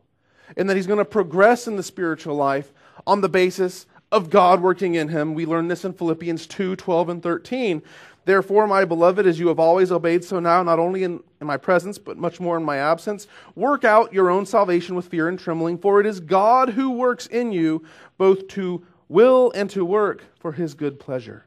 and 0.57 0.69
that 0.69 0.75
he's 0.75 0.85
going 0.85 0.99
to 0.99 1.05
progress 1.05 1.65
in 1.65 1.77
the 1.77 1.81
spiritual 1.81 2.35
life 2.35 2.73
on 3.07 3.21
the 3.21 3.29
basis 3.29 3.85
of 4.11 4.29
God 4.29 4.61
working 4.61 4.95
in 4.95 5.07
him. 5.07 5.33
We 5.33 5.45
learn 5.45 5.69
this 5.69 5.85
in 5.85 5.93
Philippians 5.93 6.45
2 6.45 6.75
12 6.75 7.07
and 7.07 7.23
13. 7.23 7.81
Therefore, 8.25 8.65
my 8.65 8.85
beloved, 8.85 9.27
as 9.27 9.39
you 9.39 9.47
have 9.49 9.59
always 9.59 9.91
obeyed, 9.91 10.23
so 10.23 10.39
now, 10.39 10.63
not 10.63 10.79
only 10.79 11.03
in, 11.03 11.21
in 11.39 11.47
my 11.47 11.57
presence, 11.57 11.99
but 11.99 12.17
much 12.17 12.39
more 12.39 12.57
in 12.57 12.63
my 12.63 12.77
absence, 12.77 13.27
work 13.53 13.83
out 13.83 14.11
your 14.11 14.31
own 14.31 14.47
salvation 14.47 14.95
with 14.95 15.07
fear 15.07 15.29
and 15.29 15.39
trembling, 15.39 15.77
for 15.77 15.99
it 15.99 16.07
is 16.07 16.19
God 16.19 16.69
who 16.69 16.89
works 16.91 17.27
in 17.27 17.51
you 17.51 17.85
both 18.17 18.47
to 18.49 18.83
will 19.07 19.51
and 19.53 19.69
to 19.69 19.85
work 19.85 20.23
for 20.39 20.51
his 20.51 20.73
good 20.73 20.99
pleasure. 20.99 21.45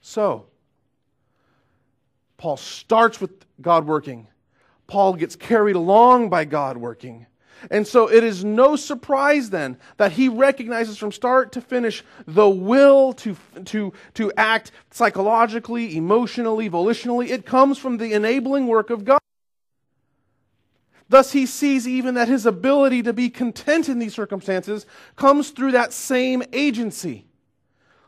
So, 0.00 0.46
Paul 2.36 2.56
starts 2.56 3.20
with 3.20 3.30
God 3.60 3.86
working. 3.86 4.26
Paul 4.88 5.14
gets 5.14 5.36
carried 5.36 5.76
along 5.76 6.28
by 6.28 6.44
God 6.44 6.76
working. 6.76 7.26
And 7.70 7.86
so 7.86 8.10
it 8.10 8.24
is 8.24 8.44
no 8.44 8.76
surprise 8.76 9.50
then 9.50 9.76
that 9.96 10.12
he 10.12 10.28
recognizes 10.28 10.98
from 10.98 11.12
start 11.12 11.52
to 11.52 11.60
finish 11.60 12.04
the 12.26 12.48
will 12.48 13.12
to, 13.14 13.36
to, 13.66 13.92
to 14.14 14.32
act 14.36 14.72
psychologically, 14.90 15.96
emotionally, 15.96 16.68
volitionally. 16.68 17.28
It 17.28 17.46
comes 17.46 17.78
from 17.78 17.98
the 17.98 18.12
enabling 18.12 18.66
work 18.66 18.90
of 18.90 19.04
God. 19.04 19.20
Thus, 21.08 21.32
he 21.32 21.44
sees 21.44 21.86
even 21.86 22.14
that 22.14 22.28
his 22.28 22.46
ability 22.46 23.02
to 23.02 23.12
be 23.12 23.28
content 23.28 23.88
in 23.88 23.98
these 23.98 24.14
circumstances 24.14 24.86
comes 25.14 25.50
through 25.50 25.72
that 25.72 25.92
same 25.92 26.42
agency. 26.54 27.26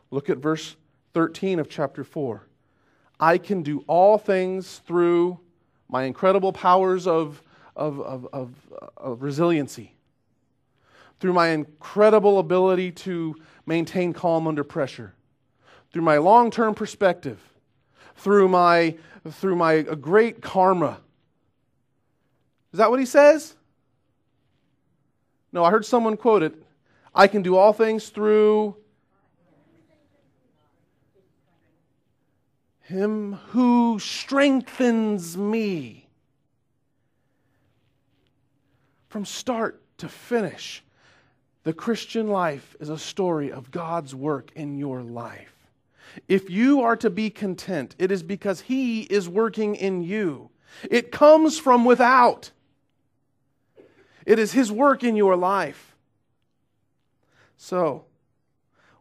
Look 0.09 0.29
at 0.29 0.39
verse 0.39 0.75
13 1.13 1.59
of 1.59 1.69
chapter 1.69 2.03
4. 2.03 2.47
I 3.19 3.37
can 3.37 3.61
do 3.61 3.83
all 3.87 4.17
things 4.17 4.81
through 4.87 5.39
my 5.87 6.03
incredible 6.03 6.51
powers 6.51 7.05
of 7.05 7.41
of, 7.75 7.99
of, 7.99 8.27
of, 8.31 8.53
uh, 8.81 8.87
of 8.97 9.21
resiliency, 9.21 9.93
through 11.19 11.33
my 11.33 11.49
incredible 11.49 12.39
ability 12.39 12.91
to 12.91 13.35
maintain 13.65 14.13
calm 14.13 14.47
under 14.47 14.63
pressure, 14.63 15.13
through 15.91 16.01
my 16.01 16.17
long 16.17 16.51
term 16.51 16.73
perspective, 16.73 17.39
through 18.15 18.47
my, 18.47 18.95
through 19.29 19.55
my 19.55 19.79
uh, 19.79 19.95
great 19.95 20.41
karma. 20.41 20.99
Is 22.71 22.77
that 22.77 22.89
what 22.89 22.99
he 22.99 23.05
says? 23.05 23.55
No, 25.51 25.63
I 25.63 25.71
heard 25.71 25.85
someone 25.85 26.17
quote 26.17 26.43
it. 26.43 26.53
I 27.13 27.27
can 27.27 27.41
do 27.41 27.55
all 27.55 27.71
things 27.71 28.09
through 28.09 28.75
him 32.81 33.33
who 33.49 33.97
strengthens 33.99 35.37
me. 35.37 36.04
From 39.15 39.23
start 39.23 39.81
to 39.99 40.09
finish, 40.09 40.83
the 41.63 41.71
Christian 41.71 42.27
life 42.27 42.75
is 42.81 42.89
a 42.89 42.97
story 42.97 43.49
of 43.49 43.71
God's 43.71 44.13
work 44.13 44.51
in 44.55 44.77
your 44.77 45.01
life. 45.03 45.55
If 46.27 46.49
you 46.49 46.81
are 46.81 46.97
to 46.97 47.09
be 47.09 47.29
content, 47.29 47.95
it 47.97 48.11
is 48.11 48.23
because 48.23 48.59
He 48.59 49.03
is 49.03 49.29
working 49.29 49.75
in 49.75 50.03
you. 50.03 50.49
It 50.91 51.13
comes 51.13 51.57
from 51.57 51.85
without. 51.85 52.51
It 54.25 54.37
is 54.37 54.51
His 54.51 54.69
work 54.69 55.01
in 55.01 55.15
your 55.15 55.37
life. 55.37 55.95
So, 57.55 58.03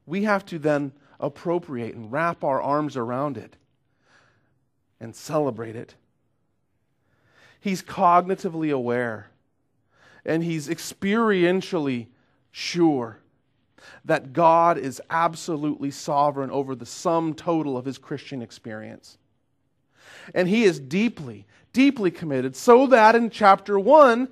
we 0.07 0.23
have 0.23 0.47
to 0.47 0.61
then 0.61 0.93
appropriate 1.19 1.97
and 1.97 2.13
wrap 2.13 2.45
our 2.45 2.63
arms 2.63 2.97
around 2.97 3.37
it 3.37 3.57
and 5.01 5.17
celebrate 5.17 5.75
it. 5.75 5.97
He's 7.59 7.83
cognitively 7.83 8.73
aware 8.73 9.31
and 10.25 10.43
he's 10.43 10.69
experientially 10.69 12.07
sure 12.51 13.19
that 14.05 14.33
God 14.33 14.79
is 14.79 15.01
absolutely 15.11 15.91
sovereign 15.91 16.51
over 16.51 16.75
the 16.75 16.87
sum 16.87 17.35
total 17.35 17.77
of 17.77 17.85
his 17.85 17.99
Christian 17.99 18.43
experience. 18.43 19.19
And 20.35 20.49
he 20.49 20.65
is 20.65 20.79
deeply, 20.81 21.47
deeply 21.73 22.11
committed, 22.11 22.57
so 22.57 22.87
that 22.87 23.15
in 23.15 23.31
chapter 23.31 23.79
1, 23.79 24.29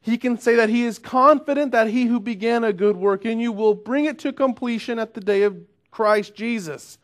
he 0.00 0.16
can 0.16 0.38
say 0.38 0.54
that 0.54 0.70
he 0.70 0.84
is 0.84 0.98
confident 0.98 1.72
that 1.72 1.88
he 1.88 2.06
who 2.06 2.20
began 2.20 2.64
a 2.64 2.72
good 2.72 2.96
work 2.96 3.26
in 3.26 3.40
you 3.40 3.52
will 3.52 3.74
bring 3.74 4.06
it 4.06 4.18
to 4.20 4.32
completion 4.32 4.98
at 4.98 5.14
the 5.14 5.20
day 5.20 5.42
of 5.42 5.56
Christ 5.90 6.34
Jesus. 6.34 6.98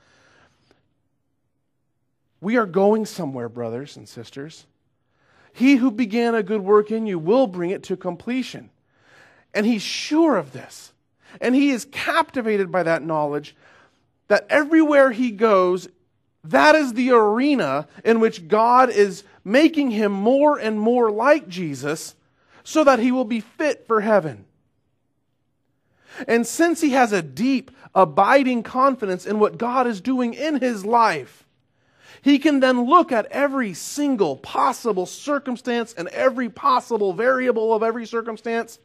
We 2.40 2.56
are 2.56 2.66
going 2.66 3.06
somewhere, 3.06 3.48
brothers 3.48 3.96
and 3.96 4.08
sisters. 4.08 4.66
He 5.56 5.76
who 5.76 5.92
began 5.92 6.34
a 6.34 6.42
good 6.42 6.62
work 6.62 6.90
in 6.90 7.06
you 7.06 7.16
will 7.16 7.46
bring 7.46 7.70
it 7.70 7.84
to 7.84 7.96
completion. 7.96 8.70
And 9.54 9.64
he's 9.64 9.82
sure 9.82 10.36
of 10.36 10.52
this. 10.52 10.92
And 11.40 11.54
he 11.54 11.70
is 11.70 11.86
captivated 11.92 12.72
by 12.72 12.82
that 12.82 13.04
knowledge 13.04 13.54
that 14.26 14.46
everywhere 14.50 15.12
he 15.12 15.30
goes, 15.30 15.88
that 16.42 16.74
is 16.74 16.94
the 16.94 17.12
arena 17.12 17.86
in 18.04 18.18
which 18.18 18.48
God 18.48 18.90
is 18.90 19.22
making 19.44 19.92
him 19.92 20.10
more 20.10 20.58
and 20.58 20.78
more 20.78 21.08
like 21.08 21.48
Jesus 21.48 22.16
so 22.64 22.82
that 22.82 22.98
he 22.98 23.12
will 23.12 23.24
be 23.24 23.38
fit 23.38 23.86
for 23.86 24.00
heaven. 24.00 24.46
And 26.26 26.44
since 26.44 26.80
he 26.80 26.90
has 26.90 27.12
a 27.12 27.22
deep, 27.22 27.70
abiding 27.94 28.64
confidence 28.64 29.24
in 29.24 29.38
what 29.38 29.56
God 29.56 29.86
is 29.86 30.00
doing 30.00 30.34
in 30.34 30.60
his 30.60 30.84
life, 30.84 31.43
he 32.22 32.38
can 32.38 32.60
then 32.60 32.84
look 32.84 33.12
at 33.12 33.26
every 33.26 33.74
single 33.74 34.36
possible 34.36 35.06
circumstance 35.06 35.94
and 35.94 36.08
every 36.08 36.48
possible 36.48 37.12
variable 37.12 37.74
of 37.74 37.82
every 37.82 38.06
circumstance 38.06 38.78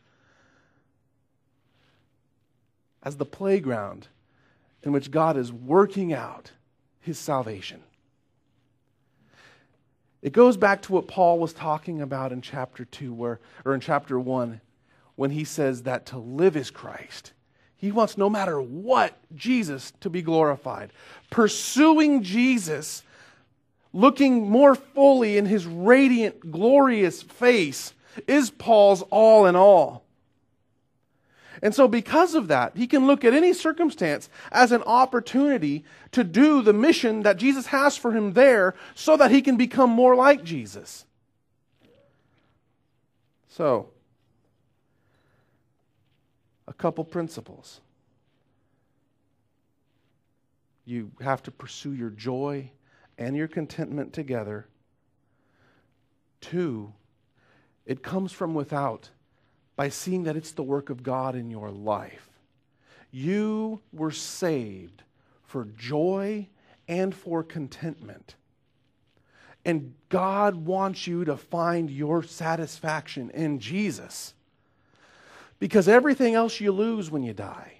as 3.03 3.17
the 3.17 3.25
playground 3.25 4.07
in 4.83 4.91
which 4.91 5.11
God 5.11 5.37
is 5.37 5.51
working 5.51 6.13
out 6.13 6.51
his 6.99 7.17
salvation. 7.17 7.81
It 10.21 10.33
goes 10.33 10.57
back 10.57 10.81
to 10.83 10.93
what 10.93 11.07
Paul 11.07 11.39
was 11.39 11.53
talking 11.53 12.01
about 12.01 12.31
in 12.31 12.41
chapter 12.41 12.83
2 12.85 13.13
where 13.13 13.39
or 13.63 13.73
in 13.73 13.79
chapter 13.79 14.19
1 14.19 14.59
when 15.15 15.31
he 15.31 15.43
says 15.43 15.83
that 15.83 16.05
to 16.07 16.17
live 16.17 16.55
is 16.57 16.71
Christ. 16.71 17.33
He 17.77 17.91
wants 17.91 18.17
no 18.17 18.29
matter 18.29 18.61
what 18.61 19.17
Jesus 19.35 19.93
to 20.01 20.09
be 20.09 20.21
glorified. 20.21 20.91
Pursuing 21.29 22.23
Jesus, 22.23 23.03
looking 23.93 24.49
more 24.49 24.75
fully 24.75 25.37
in 25.37 25.45
his 25.45 25.65
radiant 25.65 26.51
glorious 26.51 27.21
face 27.21 27.93
is 28.27 28.49
Paul's 28.49 29.01
all 29.03 29.45
in 29.45 29.55
all. 29.55 30.03
And 31.61 31.75
so, 31.75 31.87
because 31.87 32.35
of 32.35 32.47
that, 32.47 32.77
he 32.77 32.87
can 32.87 33.05
look 33.05 33.25
at 33.25 33.33
any 33.33 33.51
circumstance 33.51 34.29
as 34.51 34.71
an 34.71 34.81
opportunity 34.83 35.83
to 36.11 36.23
do 36.23 36.61
the 36.61 36.71
mission 36.71 37.23
that 37.23 37.37
Jesus 37.37 37.67
has 37.67 37.97
for 37.97 38.13
him 38.13 38.33
there 38.33 38.75
so 38.95 39.17
that 39.17 39.31
he 39.31 39.41
can 39.41 39.57
become 39.57 39.89
more 39.89 40.15
like 40.15 40.43
Jesus. 40.43 41.05
So, 43.49 43.89
a 46.65 46.73
couple 46.73 47.03
principles. 47.03 47.81
You 50.85 51.11
have 51.19 51.43
to 51.43 51.51
pursue 51.51 51.93
your 51.93 52.09
joy 52.09 52.71
and 53.19 53.35
your 53.35 53.49
contentment 53.49 54.13
together. 54.13 54.65
Two, 56.39 56.93
it 57.85 58.01
comes 58.01 58.31
from 58.31 58.53
without 58.55 59.09
by 59.75 59.89
seeing 59.89 60.23
that 60.23 60.37
it's 60.37 60.53
the 60.53 60.63
work 60.63 60.89
of 60.89 61.03
God 61.03 61.35
in 61.35 61.51
your 61.51 61.69
life. 61.69 62.29
You 63.11 63.81
were 63.91 64.11
saved 64.11 65.03
for 65.43 65.65
joy 65.77 66.47
and 66.87 67.13
for 67.13 67.43
contentment. 67.43 68.35
And 69.65 69.93
God 70.07 70.55
wants 70.55 71.05
you 71.05 71.25
to 71.25 71.35
find 71.35 71.91
your 71.91 72.23
satisfaction 72.23 73.31
in 73.31 73.59
Jesus. 73.59 74.33
Because 75.59 75.89
everything 75.89 76.35
else 76.35 76.61
you 76.61 76.71
lose 76.71 77.11
when 77.11 77.23
you 77.23 77.33
die. 77.33 77.73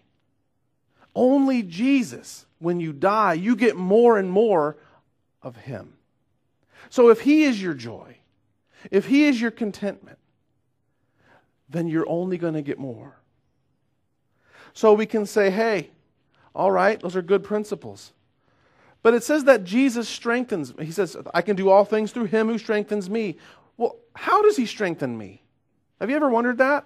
Only 1.16 1.64
Jesus, 1.64 2.46
when 2.60 2.82
you 2.82 2.92
die, 2.92 3.34
you 3.34 3.56
get 3.56 3.78
more 3.78 4.18
and 4.18 4.30
more 4.30 4.76
of 5.42 5.56
Him. 5.56 5.94
So 6.90 7.10
if 7.10 7.22
He 7.22 7.44
is 7.44 7.62
your 7.62 7.74
joy, 7.74 8.18
if 8.92 9.06
He 9.06 9.26
is 9.26 9.40
your 9.40 9.52
contentment, 9.52 10.18
then 11.70 11.88
you're 11.88 12.10
only 12.10 12.38
going 12.38 12.56
to 12.56 12.62
get 12.62 12.80
more. 12.80 13.16
So 14.74 14.94
we 14.94 15.06
can 15.06 15.26
say, 15.26 15.50
hey, 15.50 15.92
all 16.56 16.72
right, 16.72 17.00
those 17.00 17.16
are 17.16 17.22
good 17.22 17.44
principles. 17.44 18.14
But 19.02 19.14
it 19.14 19.24
says 19.24 19.46
that 19.46 19.64
Jesus 19.64 20.10
strengthens. 20.10 20.76
Me. 20.78 20.86
He 20.86 20.92
says, 20.92 21.16
I 21.34 21.42
can 21.42 21.56
do 21.56 21.70
all 21.70 21.86
things 21.86 22.12
through 22.12 22.26
him 22.26 22.48
who 22.48 22.58
strengthens 22.58 23.10
me. 23.10 23.38
Well, 23.78 23.96
how 24.14 24.42
does 24.42 24.58
he 24.58 24.66
strengthen 24.66 25.18
me? 25.18 25.42
Have 26.02 26.10
you 26.10 26.16
ever 26.16 26.30
wondered 26.30 26.58
that? 26.58 26.86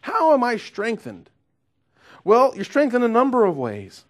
How 0.00 0.32
am 0.32 0.44
I 0.44 0.56
strengthened? 0.56 1.28
Well, 2.24 2.52
you're 2.54 2.64
strengthened 2.64 3.04
a 3.04 3.08
number 3.08 3.44
of 3.44 3.56
ways. 3.56 4.04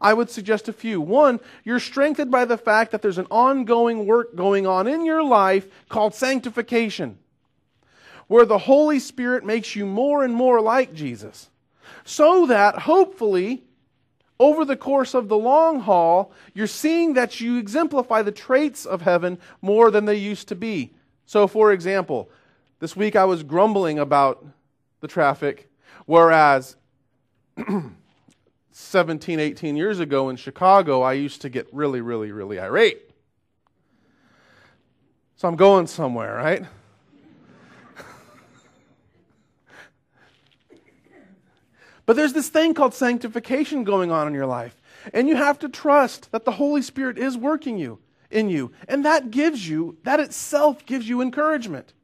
I 0.00 0.14
would 0.14 0.30
suggest 0.30 0.68
a 0.68 0.72
few. 0.72 1.00
One, 1.00 1.40
you're 1.64 1.80
strengthened 1.80 2.30
by 2.30 2.44
the 2.44 2.58
fact 2.58 2.92
that 2.92 3.02
there's 3.02 3.18
an 3.18 3.26
ongoing 3.30 4.06
work 4.06 4.34
going 4.36 4.66
on 4.66 4.86
in 4.86 5.04
your 5.04 5.22
life 5.22 5.66
called 5.88 6.14
sanctification 6.14 7.18
where 8.26 8.46
the 8.46 8.58
Holy 8.58 8.98
Spirit 8.98 9.44
makes 9.44 9.76
you 9.76 9.86
more 9.86 10.24
and 10.24 10.34
more 10.34 10.60
like 10.60 10.94
Jesus. 10.94 11.50
So 12.04 12.46
that 12.46 12.80
hopefully, 12.80 13.64
over 14.38 14.64
the 14.64 14.76
course 14.76 15.14
of 15.14 15.28
the 15.28 15.36
long 15.36 15.80
haul, 15.80 16.32
you're 16.54 16.66
seeing 16.66 17.14
that 17.14 17.40
you 17.40 17.58
exemplify 17.58 18.22
the 18.22 18.32
traits 18.32 18.84
of 18.84 19.02
heaven 19.02 19.38
more 19.62 19.90
than 19.90 20.04
they 20.04 20.16
used 20.16 20.48
to 20.48 20.54
be. 20.54 20.92
So, 21.26 21.46
for 21.46 21.72
example, 21.72 22.30
this 22.80 22.96
week 22.96 23.16
I 23.16 23.24
was 23.24 23.42
grumbling 23.42 23.98
about 23.98 24.44
the 25.00 25.08
traffic, 25.08 25.70
whereas 26.06 26.76
17, 28.76 29.38
18 29.38 29.76
years 29.76 30.00
ago 30.00 30.28
in 30.28 30.34
Chicago, 30.34 31.00
I 31.00 31.12
used 31.12 31.40
to 31.42 31.48
get 31.48 31.72
really, 31.72 32.00
really, 32.00 32.32
really 32.32 32.58
irate. 32.58 33.08
So 35.36 35.46
I'm 35.46 35.54
going 35.54 35.86
somewhere, 35.86 36.34
right? 36.34 36.64
But 42.06 42.16
there's 42.16 42.32
this 42.32 42.48
thing 42.48 42.74
called 42.74 42.92
sanctification 42.92 43.84
going 43.84 44.10
on 44.10 44.26
in 44.26 44.34
your 44.34 44.44
life. 44.44 44.82
And 45.12 45.28
you 45.28 45.36
have 45.36 45.58
to 45.60 45.68
trust 45.68 46.32
that 46.32 46.44
the 46.44 46.50
Holy 46.50 46.82
Spirit 46.82 47.16
is 47.16 47.38
working 47.38 47.78
you 47.78 48.00
in 48.28 48.50
you. 48.50 48.72
And 48.88 49.04
that 49.04 49.30
gives 49.30 49.66
you, 49.68 49.96
that 50.02 50.18
itself 50.20 50.84
gives 50.84 51.08
you 51.08 51.22
encouragement. 51.22 51.94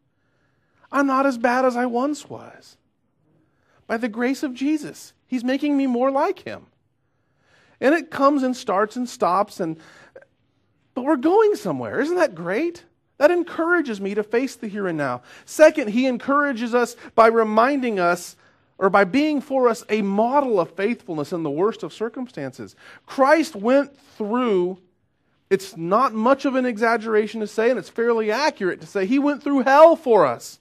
I'm 0.92 1.09
not 1.09 1.26
as 1.26 1.37
bad 1.37 1.64
as 1.64 1.76
I 1.76 1.85
once 1.87 2.30
was. 2.30 2.78
By 3.90 3.96
the 3.96 4.09
grace 4.09 4.44
of 4.44 4.55
Jesus, 4.55 5.14
He's 5.26 5.42
making 5.42 5.76
me 5.76 5.88
more 5.88 6.12
like 6.12 6.38
Him. 6.38 6.66
And 7.81 7.92
it 7.92 8.09
comes 8.09 8.44
and 8.44 8.57
starts 8.57 8.94
and 8.94 9.09
stops 9.09 9.59
and 9.59 9.81
but 10.94 11.03
we're 11.03 11.16
going 11.16 11.57
somewhere. 11.57 12.00
Isn't 12.00 12.14
that 12.14 12.37
great? 12.37 12.85
That 13.18 13.33
encourages 13.33 14.00
me 14.00 14.14
to 14.14 14.22
face 14.22 14.55
the 14.55 14.68
here 14.68 14.87
and 14.87 14.96
now. 14.96 15.22
Second, 15.44 15.88
he 15.88 16.07
encourages 16.07 16.72
us 16.72 16.94
by 17.16 17.26
reminding 17.26 17.98
us 17.98 18.37
or 18.79 18.90
by 18.90 19.03
being 19.03 19.40
for 19.40 19.68
us 19.68 19.83
a 19.88 20.03
model 20.03 20.61
of 20.61 20.70
faithfulness 20.70 21.33
in 21.33 21.42
the 21.42 21.50
worst 21.50 21.83
of 21.83 21.92
circumstances. 21.92 22.76
Christ 23.07 23.57
went 23.57 23.98
through, 24.16 24.79
it's 25.48 25.76
not 25.76 26.14
much 26.14 26.44
of 26.44 26.55
an 26.55 26.64
exaggeration 26.64 27.40
to 27.40 27.48
say, 27.48 27.70
and 27.70 27.79
it's 27.79 27.88
fairly 27.88 28.31
accurate 28.31 28.81
to 28.83 28.87
say, 28.87 29.05
he 29.05 29.18
went 29.18 29.42
through 29.42 29.64
hell 29.64 29.96
for 29.96 30.26
us. 30.26 30.59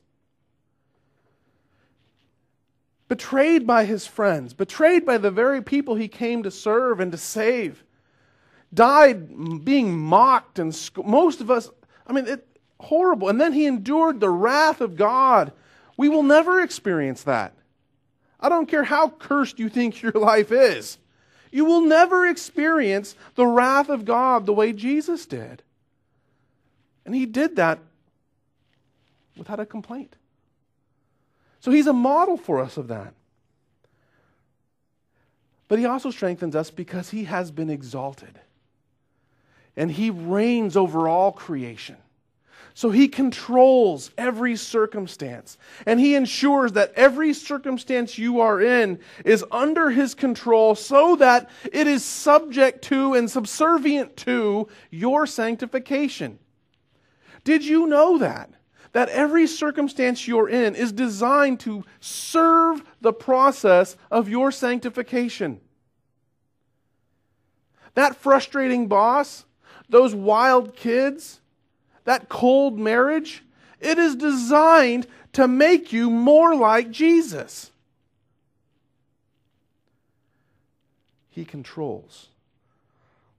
Betrayed 3.19 3.67
by 3.67 3.83
his 3.83 4.07
friends, 4.07 4.53
betrayed 4.53 5.05
by 5.05 5.17
the 5.17 5.29
very 5.29 5.61
people 5.61 5.95
he 5.95 6.07
came 6.07 6.41
to 6.43 6.49
serve 6.49 7.01
and 7.01 7.11
to 7.11 7.17
save, 7.17 7.83
died 8.73 9.65
being 9.65 9.99
mocked, 9.99 10.57
and 10.57 10.73
sc- 10.73 11.05
most 11.05 11.41
of 11.41 11.51
us, 11.51 11.69
I 12.07 12.13
mean, 12.13 12.25
it, 12.27 12.47
horrible. 12.79 13.27
And 13.27 13.39
then 13.39 13.51
he 13.51 13.65
endured 13.65 14.21
the 14.21 14.29
wrath 14.29 14.79
of 14.79 14.95
God. 14.95 15.51
We 15.97 16.07
will 16.07 16.23
never 16.23 16.61
experience 16.61 17.23
that. 17.23 17.51
I 18.39 18.47
don't 18.47 18.69
care 18.69 18.85
how 18.85 19.09
cursed 19.09 19.59
you 19.59 19.67
think 19.67 20.01
your 20.01 20.13
life 20.15 20.53
is. 20.53 20.97
You 21.51 21.65
will 21.65 21.81
never 21.81 22.25
experience 22.25 23.17
the 23.35 23.45
wrath 23.45 23.89
of 23.89 24.05
God 24.05 24.45
the 24.45 24.53
way 24.53 24.71
Jesus 24.71 25.25
did. 25.25 25.61
And 27.05 27.13
he 27.13 27.25
did 27.25 27.57
that 27.57 27.79
without 29.35 29.59
a 29.59 29.65
complaint. 29.65 30.15
So 31.59 31.71
he's 31.71 31.87
a 31.87 31.93
model 31.93 32.37
for 32.37 32.59
us 32.59 32.77
of 32.77 32.87
that. 32.87 33.13
But 35.67 35.79
he 35.79 35.85
also 35.85 36.09
strengthens 36.09 36.55
us 36.55 36.71
because 36.71 37.09
he 37.09 37.25
has 37.25 37.51
been 37.51 37.69
exalted. 37.69 38.39
And 39.77 39.91
he 39.91 40.09
reigns 40.09 40.75
over 40.75 41.07
all 41.07 41.31
creation. 41.31 41.97
So 42.73 42.91
he 42.91 43.07
controls 43.07 44.11
every 44.17 44.55
circumstance. 44.55 45.57
And 45.85 45.99
he 45.99 46.15
ensures 46.15 46.71
that 46.73 46.93
every 46.95 47.33
circumstance 47.33 48.17
you 48.17 48.39
are 48.39 48.61
in 48.61 48.99
is 49.25 49.43
under 49.51 49.89
his 49.89 50.15
control 50.15 50.75
so 50.75 51.15
that 51.17 51.49
it 51.71 51.87
is 51.87 52.03
subject 52.05 52.83
to 52.85 53.13
and 53.13 53.29
subservient 53.29 54.15
to 54.17 54.67
your 54.91 55.27
sanctification. 55.27 56.39
Did 57.43 57.65
you 57.65 57.85
know 57.87 58.17
that? 58.19 58.49
That 58.91 59.09
every 59.09 59.45
circumstance 59.45 60.27
you're 60.27 60.49
in 60.49 60.75
is 60.75 60.91
designed 60.91 61.59
to 61.61 61.83
serve 61.99 62.83
the 63.01 63.13
process 63.13 63.95
of 64.09 64.29
your 64.29 64.51
sanctification. 64.51 65.59
That 67.93 68.15
frustrating 68.15 68.87
boss, 68.87 69.45
those 69.89 70.15
wild 70.15 70.75
kids, 70.75 71.39
that 72.05 72.29
cold 72.29 72.79
marriage, 72.79 73.43
it 73.79 73.99
is 73.99 74.15
designed 74.15 75.07
to 75.33 75.47
make 75.47 75.93
you 75.93 76.09
more 76.09 76.55
like 76.55 76.89
Jesus. 76.89 77.71
He 81.29 81.45
controls 81.45 82.27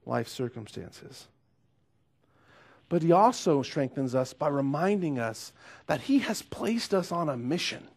life 0.05 0.27
circumstances. 0.27 1.27
But 2.91 3.03
He 3.03 3.13
also 3.13 3.61
strengthens 3.61 4.13
us 4.15 4.33
by 4.33 4.49
reminding 4.49 5.17
us 5.17 5.53
that 5.87 6.01
He 6.01 6.19
has 6.19 6.41
placed 6.41 6.93
us 6.93 7.09
on 7.09 7.29
a 7.29 7.37
mission 7.37 7.87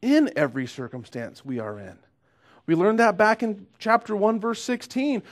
in 0.00 0.30
every 0.34 0.66
circumstance 0.66 1.44
we 1.44 1.58
are 1.58 1.78
in. 1.78 1.98
We 2.64 2.74
learned 2.74 3.00
that 3.00 3.18
back 3.18 3.42
in 3.42 3.66
chapter 3.78 4.16
1, 4.16 4.40
verse 4.40 4.62
16. 4.62 5.22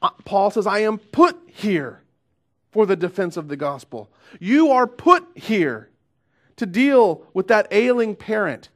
Uh, 0.00 0.10
Paul 0.24 0.52
says, 0.52 0.64
I 0.64 0.78
am 0.78 0.98
put 0.98 1.36
here 1.48 2.02
for 2.70 2.86
the 2.86 2.94
defense 2.94 3.36
of 3.36 3.48
the 3.48 3.56
gospel. 3.56 4.12
You 4.38 4.70
are 4.70 4.86
put 4.86 5.26
here 5.34 5.90
to 6.54 6.66
deal 6.66 7.26
with 7.34 7.48
that 7.48 7.66
ailing 7.72 8.14
parent. 8.14 8.68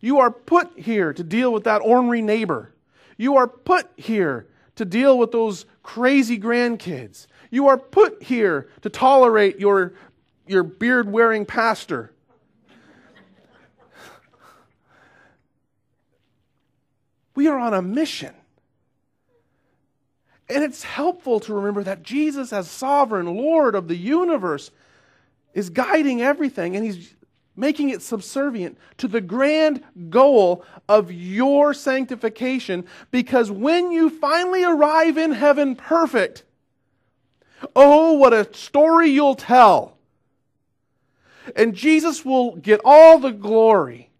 You 0.00 0.18
are 0.18 0.32
put 0.32 0.76
here 0.76 1.12
to 1.12 1.22
deal 1.22 1.52
with 1.52 1.62
that 1.62 1.82
ornery 1.82 2.20
neighbor. 2.20 2.74
You 3.16 3.36
are 3.36 3.46
put 3.46 3.88
here 3.96 4.48
to 4.74 4.84
deal 4.84 5.16
with 5.16 5.30
those 5.30 5.66
crazy 5.84 6.36
grandkids. 6.36 7.28
You 7.50 7.68
are 7.68 7.78
put 7.78 8.22
here 8.22 8.68
to 8.82 8.90
tolerate 8.90 9.58
your, 9.58 9.94
your 10.46 10.62
beard 10.62 11.10
wearing 11.10 11.46
pastor. 11.46 12.12
We 17.34 17.46
are 17.46 17.58
on 17.58 17.72
a 17.72 17.80
mission. 17.82 18.34
And 20.50 20.64
it's 20.64 20.82
helpful 20.82 21.40
to 21.40 21.54
remember 21.54 21.84
that 21.84 22.02
Jesus, 22.02 22.52
as 22.52 22.70
sovereign 22.70 23.26
Lord 23.36 23.74
of 23.74 23.86
the 23.86 23.96
universe, 23.96 24.70
is 25.54 25.70
guiding 25.70 26.22
everything 26.22 26.74
and 26.74 26.84
he's 26.84 27.14
making 27.54 27.90
it 27.90 28.00
subservient 28.00 28.78
to 28.96 29.08
the 29.08 29.20
grand 29.20 29.82
goal 30.08 30.64
of 30.88 31.12
your 31.12 31.74
sanctification. 31.74 32.84
Because 33.10 33.50
when 33.50 33.90
you 33.90 34.08
finally 34.08 34.64
arrive 34.64 35.18
in 35.18 35.32
heaven 35.32 35.74
perfect, 35.76 36.44
oh, 37.74 38.14
what 38.14 38.32
a 38.32 38.52
story 38.54 39.10
you'll 39.10 39.34
tell. 39.34 39.96
And 41.56 41.74
Jesus 41.74 42.24
will 42.24 42.56
get 42.56 42.80
all 42.84 43.18
the 43.18 43.32
glory, 43.32 44.10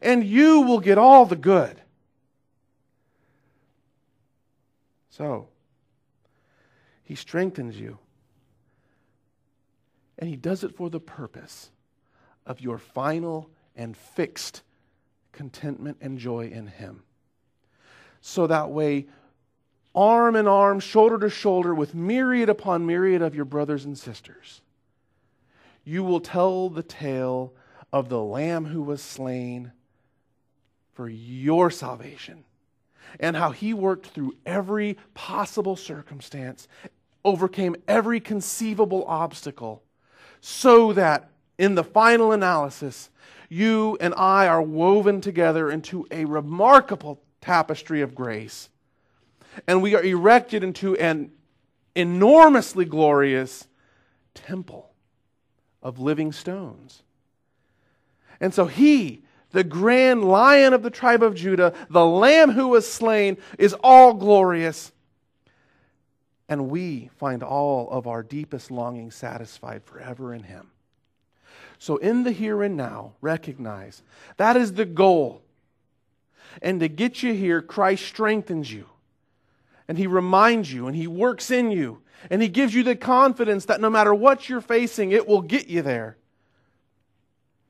and 0.00 0.24
you 0.24 0.60
will 0.60 0.80
get 0.80 0.98
all 0.98 1.26
the 1.26 1.36
good. 1.36 1.80
So, 5.10 5.48
he 7.02 7.14
strengthens 7.14 7.78
you. 7.78 7.98
And 10.22 10.30
He 10.30 10.36
does 10.36 10.62
it 10.62 10.76
for 10.76 10.88
the 10.88 11.00
purpose 11.00 11.70
of 12.46 12.60
your 12.60 12.78
final 12.78 13.50
and 13.74 13.96
fixed 13.96 14.62
contentment 15.32 15.96
and 16.00 16.16
joy 16.16 16.46
in 16.46 16.68
Him. 16.68 17.02
So 18.20 18.46
that 18.46 18.70
way, 18.70 19.06
arm 19.94 20.36
in 20.36 20.46
arm, 20.46 20.80
shoulder 20.80 21.18
to 21.18 21.30
shoulder, 21.30 21.74
with 21.74 21.94
myriad 21.94 22.48
upon 22.48 22.86
myriad 22.86 23.22
of 23.22 23.34
your 23.34 23.44
brothers 23.44 23.84
and 23.84 23.96
sisters, 23.96 24.60
you 25.84 26.02
will 26.02 26.20
tell 26.20 26.68
the 26.68 26.82
tale 26.82 27.52
of 27.92 28.08
the 28.08 28.22
Lamb 28.22 28.66
who 28.66 28.82
was 28.82 29.02
slain 29.02 29.72
for 30.94 31.08
your 31.08 31.70
salvation 31.70 32.44
and 33.20 33.36
how 33.36 33.50
he 33.50 33.74
worked 33.74 34.06
through 34.06 34.34
every 34.46 34.96
possible 35.14 35.76
circumstance, 35.76 36.68
overcame 37.24 37.76
every 37.86 38.20
conceivable 38.20 39.04
obstacle, 39.06 39.82
so 40.40 40.92
that 40.92 41.30
in 41.58 41.74
the 41.74 41.84
final 41.84 42.32
analysis, 42.32 43.10
you 43.48 43.98
and 44.00 44.14
I 44.14 44.46
are 44.46 44.62
woven 44.62 45.20
together 45.20 45.70
into 45.70 46.06
a 46.10 46.24
remarkable 46.24 47.20
tapestry 47.40 48.00
of 48.00 48.14
grace. 48.14 48.70
And 49.66 49.82
we 49.82 49.94
are 49.94 50.02
erected 50.02 50.64
into 50.64 50.96
an 50.96 51.30
enormously 51.94 52.84
glorious 52.84 53.66
temple 54.34 54.92
of 55.82 55.98
living 55.98 56.32
stones. 56.32 57.02
And 58.40 58.54
so 58.54 58.66
he 58.66 59.22
the 59.52 59.64
grand 59.64 60.24
lion 60.24 60.72
of 60.72 60.82
the 60.82 60.90
tribe 60.90 61.22
of 61.22 61.34
Judah, 61.34 61.74
the 61.88 62.04
lamb 62.04 62.50
who 62.50 62.68
was 62.68 62.90
slain, 62.90 63.36
is 63.58 63.74
all 63.84 64.14
glorious. 64.14 64.92
And 66.48 66.68
we 66.68 67.10
find 67.16 67.42
all 67.42 67.88
of 67.90 68.06
our 68.06 68.22
deepest 68.22 68.70
longing 68.70 69.10
satisfied 69.10 69.84
forever 69.84 70.34
in 70.34 70.42
him. 70.42 70.70
So, 71.78 71.96
in 71.96 72.22
the 72.22 72.32
here 72.32 72.62
and 72.62 72.76
now, 72.76 73.14
recognize 73.20 74.02
that 74.36 74.56
is 74.56 74.74
the 74.74 74.84
goal. 74.84 75.42
And 76.60 76.80
to 76.80 76.88
get 76.88 77.22
you 77.22 77.32
here, 77.32 77.62
Christ 77.62 78.04
strengthens 78.06 78.72
you. 78.72 78.86
And 79.92 79.98
he 79.98 80.06
reminds 80.06 80.72
you, 80.72 80.86
and 80.86 80.96
he 80.96 81.06
works 81.06 81.50
in 81.50 81.70
you, 81.70 82.00
and 82.30 82.40
he 82.40 82.48
gives 82.48 82.74
you 82.74 82.82
the 82.82 82.96
confidence 82.96 83.66
that 83.66 83.78
no 83.78 83.90
matter 83.90 84.14
what 84.14 84.48
you're 84.48 84.62
facing, 84.62 85.12
it 85.12 85.28
will 85.28 85.42
get 85.42 85.68
you 85.68 85.82
there. 85.82 86.16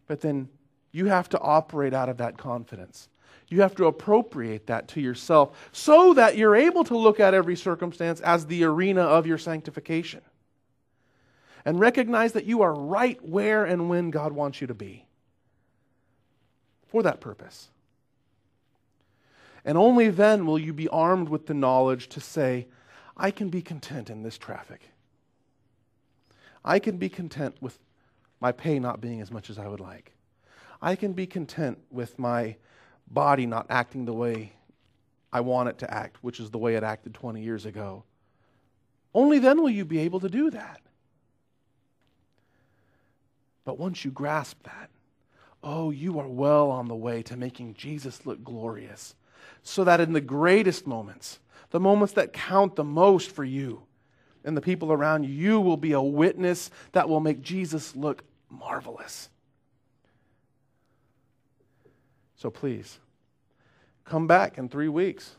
But 0.07 0.21
then 0.21 0.49
you 0.93 1.07
have 1.07 1.29
to 1.31 1.41
operate 1.41 1.93
out 1.93 2.09
of 2.09 2.19
that 2.19 2.39
confidence. 2.39 3.09
You 3.49 3.63
have 3.63 3.75
to 3.75 3.87
appropriate 3.87 4.69
that 4.69 4.87
to 4.91 5.01
yourself 5.01 5.71
so 5.73 6.15
that 6.15 6.37
you're 6.37 6.55
able 6.55 6.85
to 6.85 6.97
look 6.97 7.19
at 7.19 7.35
every 7.35 7.57
circumstance 7.57 8.21
as 8.21 8.47
the 8.47 8.63
arena 8.63 9.03
of 9.03 9.27
your 9.27 9.37
sanctification. 9.37 10.21
And 11.65 11.81
recognize 11.81 12.35
that 12.35 12.45
you 12.45 12.63
are 12.63 12.73
right 12.73 13.21
where 13.29 13.65
and 13.65 13.91
when 13.91 14.13
God 14.13 14.33
wants 14.33 14.61
you 14.61 14.69
to 14.69 14.75
be 14.75 15.07
for 16.87 17.03
that 17.03 17.21
purpose. 17.21 17.72
And 19.65 19.79
only 19.79 20.09
then 20.09 20.47
will 20.47 20.59
you 20.59 20.73
be 20.73 20.89
armed 20.89 21.29
with 21.29 21.47
the 21.47 21.55
knowledge 21.55 22.09
to 22.09 22.21
say, 22.21 22.67
I 23.17 23.31
can 23.31 23.49
be 23.49 23.63
content 23.63 24.11
in 24.11 24.23
this 24.23 24.39
traffic. 24.39 24.91
I 26.65 26.79
can 26.79 26.97
be 26.97 27.09
content 27.09 27.57
with 27.61 27.79
my 28.41 28.53
pay 28.53 28.79
not 28.79 29.01
being 29.01 29.21
as 29.21 29.31
much 29.31 29.51
as 29.51 29.59
I 29.59 29.69
would 29.69 29.81
like. 29.81 30.13
I 30.81 30.97
can 30.97 31.13
be 31.13 31.27
content 31.27 31.79
with 31.91 32.19
my 32.19 32.57
body 33.09 33.47
not 33.47 33.67
acting 33.71 34.05
the 34.05 34.13
way 34.13 34.53
I 35.33 35.41
want 35.41 35.69
it 35.69 35.79
to 35.79 35.93
act, 35.93 36.19
which 36.23 36.41
is 36.41 36.51
the 36.51 36.59
way 36.59 36.75
it 36.75 36.83
acted 36.83 37.15
20 37.15 37.41
years 37.41 37.65
ago. 37.65 38.05
Only 39.15 39.39
then 39.39 39.63
will 39.63 39.71
you 39.71 39.85
be 39.85 40.01
able 40.01 40.21
to 40.21 40.29
do 40.29 40.51
that. 40.51 40.81
But 43.65 43.79
once 43.79 44.05
you 44.05 44.11
grasp 44.11 44.65
that, 44.65 44.91
oh, 45.63 45.91
you 45.91 46.19
are 46.19 46.29
well 46.29 46.71
on 46.71 46.89
the 46.89 46.97
way 46.97 47.23
to 47.23 47.37
making 47.37 47.75
Jesus 47.75 48.27
look 48.27 48.43
glorious, 48.43 49.15
so 49.63 49.85
that 49.85 50.01
in 50.01 50.13
the 50.13 50.21
greatest 50.21 50.87
moments, 50.87 51.39
the 51.71 51.81
moments 51.81 52.15
that 52.15 52.33
count 52.33 52.77
the 52.77 52.85
most 52.85 53.31
for 53.31 53.45
you 53.45 53.83
and 54.45 54.57
the 54.57 54.61
people 54.61 54.93
around 54.93 55.25
you, 55.25 55.31
you 55.31 55.61
will 55.61 55.77
be 55.77 55.93
a 55.93 56.03
witness 56.03 56.71
that 56.93 57.09
will 57.09 57.21
make 57.21 57.43
Jesus 57.43 57.95
look 57.97 58.25
marvelous. 58.51 59.29
So 62.37 62.51
please, 62.51 62.99
come 64.05 64.27
back 64.27 64.59
in 64.59 64.69
three 64.69 64.89
weeks 64.89 65.37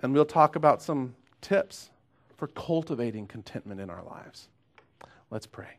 and 0.00 0.12
we'll 0.12 0.26
talk 0.26 0.54
about 0.54 0.82
some 0.82 1.14
tips 1.40 1.90
for 2.36 2.48
cultivating 2.48 3.26
contentment 3.26 3.80
in 3.80 3.88
our 3.88 4.02
lives. 4.04 4.48
Let's 5.30 5.46
pray. 5.46 5.78